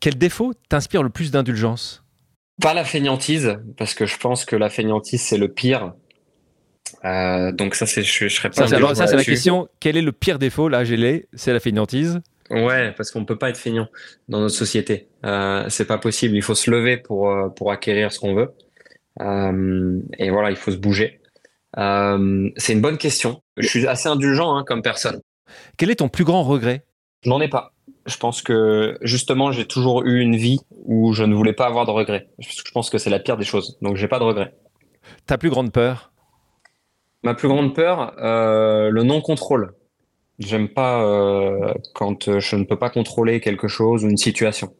[0.00, 2.04] Quel défaut t'inspire le plus d'indulgence
[2.62, 5.94] Pas la feignantise, parce que je pense que la feignantise c'est le pire.
[7.04, 8.68] Euh, donc ça, c'est, je, je serais pas.
[8.68, 9.66] Ça, ça c'est la question.
[9.80, 10.68] Quel est le pire défaut?
[10.68, 11.26] Là, j'ai.
[11.34, 12.20] C'est la feignantise.
[12.48, 13.88] Ouais, parce qu'on peut pas être feignant
[14.28, 15.08] dans notre société.
[15.26, 16.36] Euh, c'est pas possible.
[16.36, 18.52] Il faut se lever pour euh, pour acquérir ce qu'on veut.
[19.20, 21.17] Euh, et voilà, il faut se bouger.
[21.76, 23.42] Euh, c'est une bonne question.
[23.56, 25.20] Je suis assez indulgent hein, comme personne.
[25.76, 26.84] Quel est ton plus grand regret?
[27.22, 27.72] Je n'en ai pas.
[28.06, 31.84] Je pense que justement, j'ai toujours eu une vie où je ne voulais pas avoir
[31.84, 32.28] de regrets.
[32.38, 33.76] Je pense que c'est la pire des choses.
[33.82, 34.54] Donc, j'ai pas de regrets.
[35.26, 36.12] Ta plus grande peur?
[37.22, 39.74] Ma plus grande peur, euh, le non-contrôle.
[40.38, 44.72] J'aime pas euh, quand je ne peux pas contrôler quelque chose ou une situation.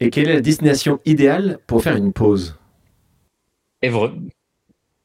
[0.00, 2.58] Et quelle est la destination idéale pour faire une pause?
[3.82, 4.14] Évreux.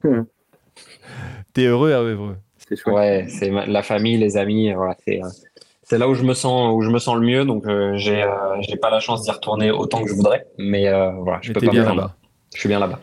[1.54, 5.28] T'es heureux à Évreux C'est Ouais, c'est la famille, les amis, voilà, c'est, euh,
[5.84, 7.46] c'est là où je me sens où je me sens le mieux.
[7.46, 10.90] Donc euh, j'ai euh, j'ai pas la chance d'y retourner autant que je voudrais, mais
[10.90, 12.16] voilà, je peux pas bien là-bas.
[12.54, 13.00] Je suis bien là-bas.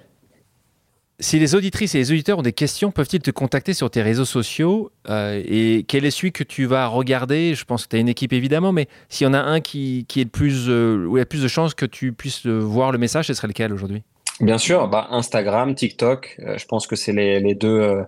[1.20, 4.24] Si les auditrices et les auditeurs ont des questions, peuvent-ils te contacter sur tes réseaux
[4.24, 7.56] sociaux euh, Et quel est celui que tu vas regarder?
[7.56, 10.06] Je pense que tu as une équipe évidemment, mais s'il y en a un qui,
[10.06, 12.46] qui est le plus, euh, où il y a plus de chances que tu puisses
[12.46, 14.04] euh, voir le message, ce serait lequel aujourd'hui?
[14.40, 18.04] Bien sûr, bah, Instagram, TikTok, je pense que c'est les, les, deux,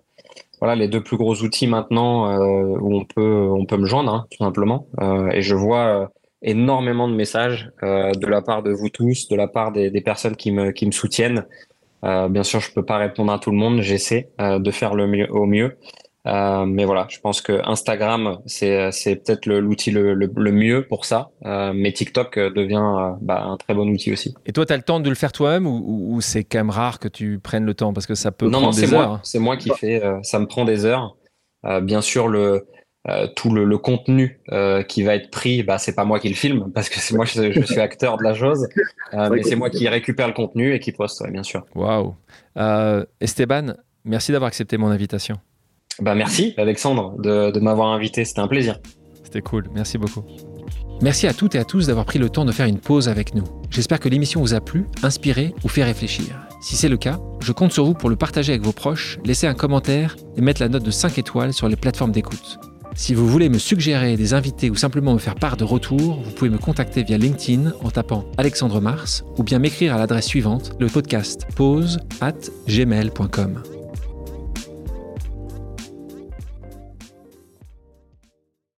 [0.60, 4.26] voilà, les deux plus gros outils maintenant où on peut, on peut me joindre, hein,
[4.30, 4.86] tout simplement.
[5.32, 6.12] et je vois
[6.42, 10.36] énormément de messages de la part de vous tous, de la part des, des personnes
[10.36, 11.46] qui me, qui me soutiennent.
[12.04, 13.80] Euh, bien sûr, je peux pas répondre à tout le monde.
[13.80, 15.76] J'essaie euh, de faire le mieux au mieux.
[16.26, 20.86] Euh, mais voilà, je pense que Instagram, c'est, c'est peut-être l'outil le, le, le, mieux
[20.86, 21.30] pour ça.
[21.46, 24.34] Euh, mais TikTok devient bah, un très bon outil aussi.
[24.46, 26.70] Et toi, tu as le temps de le faire toi-même ou, ou, c'est quand même
[26.70, 27.92] rare que tu prennes le temps?
[27.92, 29.08] Parce que ça peut non, prendre non, des heures.
[29.08, 31.16] Moi, c'est moi qui fais, ça me prend des heures.
[31.82, 32.66] bien sûr, le,
[33.08, 36.28] euh, tout le, le contenu euh, qui va être pris, bah, c'est pas moi qui
[36.28, 38.68] le filme parce que c'est moi je, je, suis acteur de la chose,
[39.14, 41.64] euh, mais c'est moi qui récupère le contenu et qui poste, ouais, bien sûr.
[41.74, 42.14] Waouh.
[43.22, 43.72] Esteban,
[44.04, 45.38] merci d'avoir accepté mon invitation.
[46.00, 48.78] Bah merci Alexandre de, de m'avoir invité, c'était un plaisir.
[49.24, 50.24] C'était cool, merci beaucoup.
[51.02, 53.34] Merci à toutes et à tous d'avoir pris le temps de faire une pause avec
[53.34, 53.44] nous.
[53.70, 56.26] J'espère que l'émission vous a plu, inspiré ou fait réfléchir.
[56.60, 59.46] Si c'est le cas, je compte sur vous pour le partager avec vos proches, laisser
[59.46, 62.58] un commentaire et mettre la note de 5 étoiles sur les plateformes d'écoute.
[62.94, 66.30] Si vous voulez me suggérer des invités ou simplement me faire part de retour, vous
[66.32, 70.72] pouvez me contacter via LinkedIn en tapant Alexandre Mars ou bien m'écrire à l'adresse suivante,
[70.78, 72.34] le podcast pause at
[72.68, 73.62] gmail.com.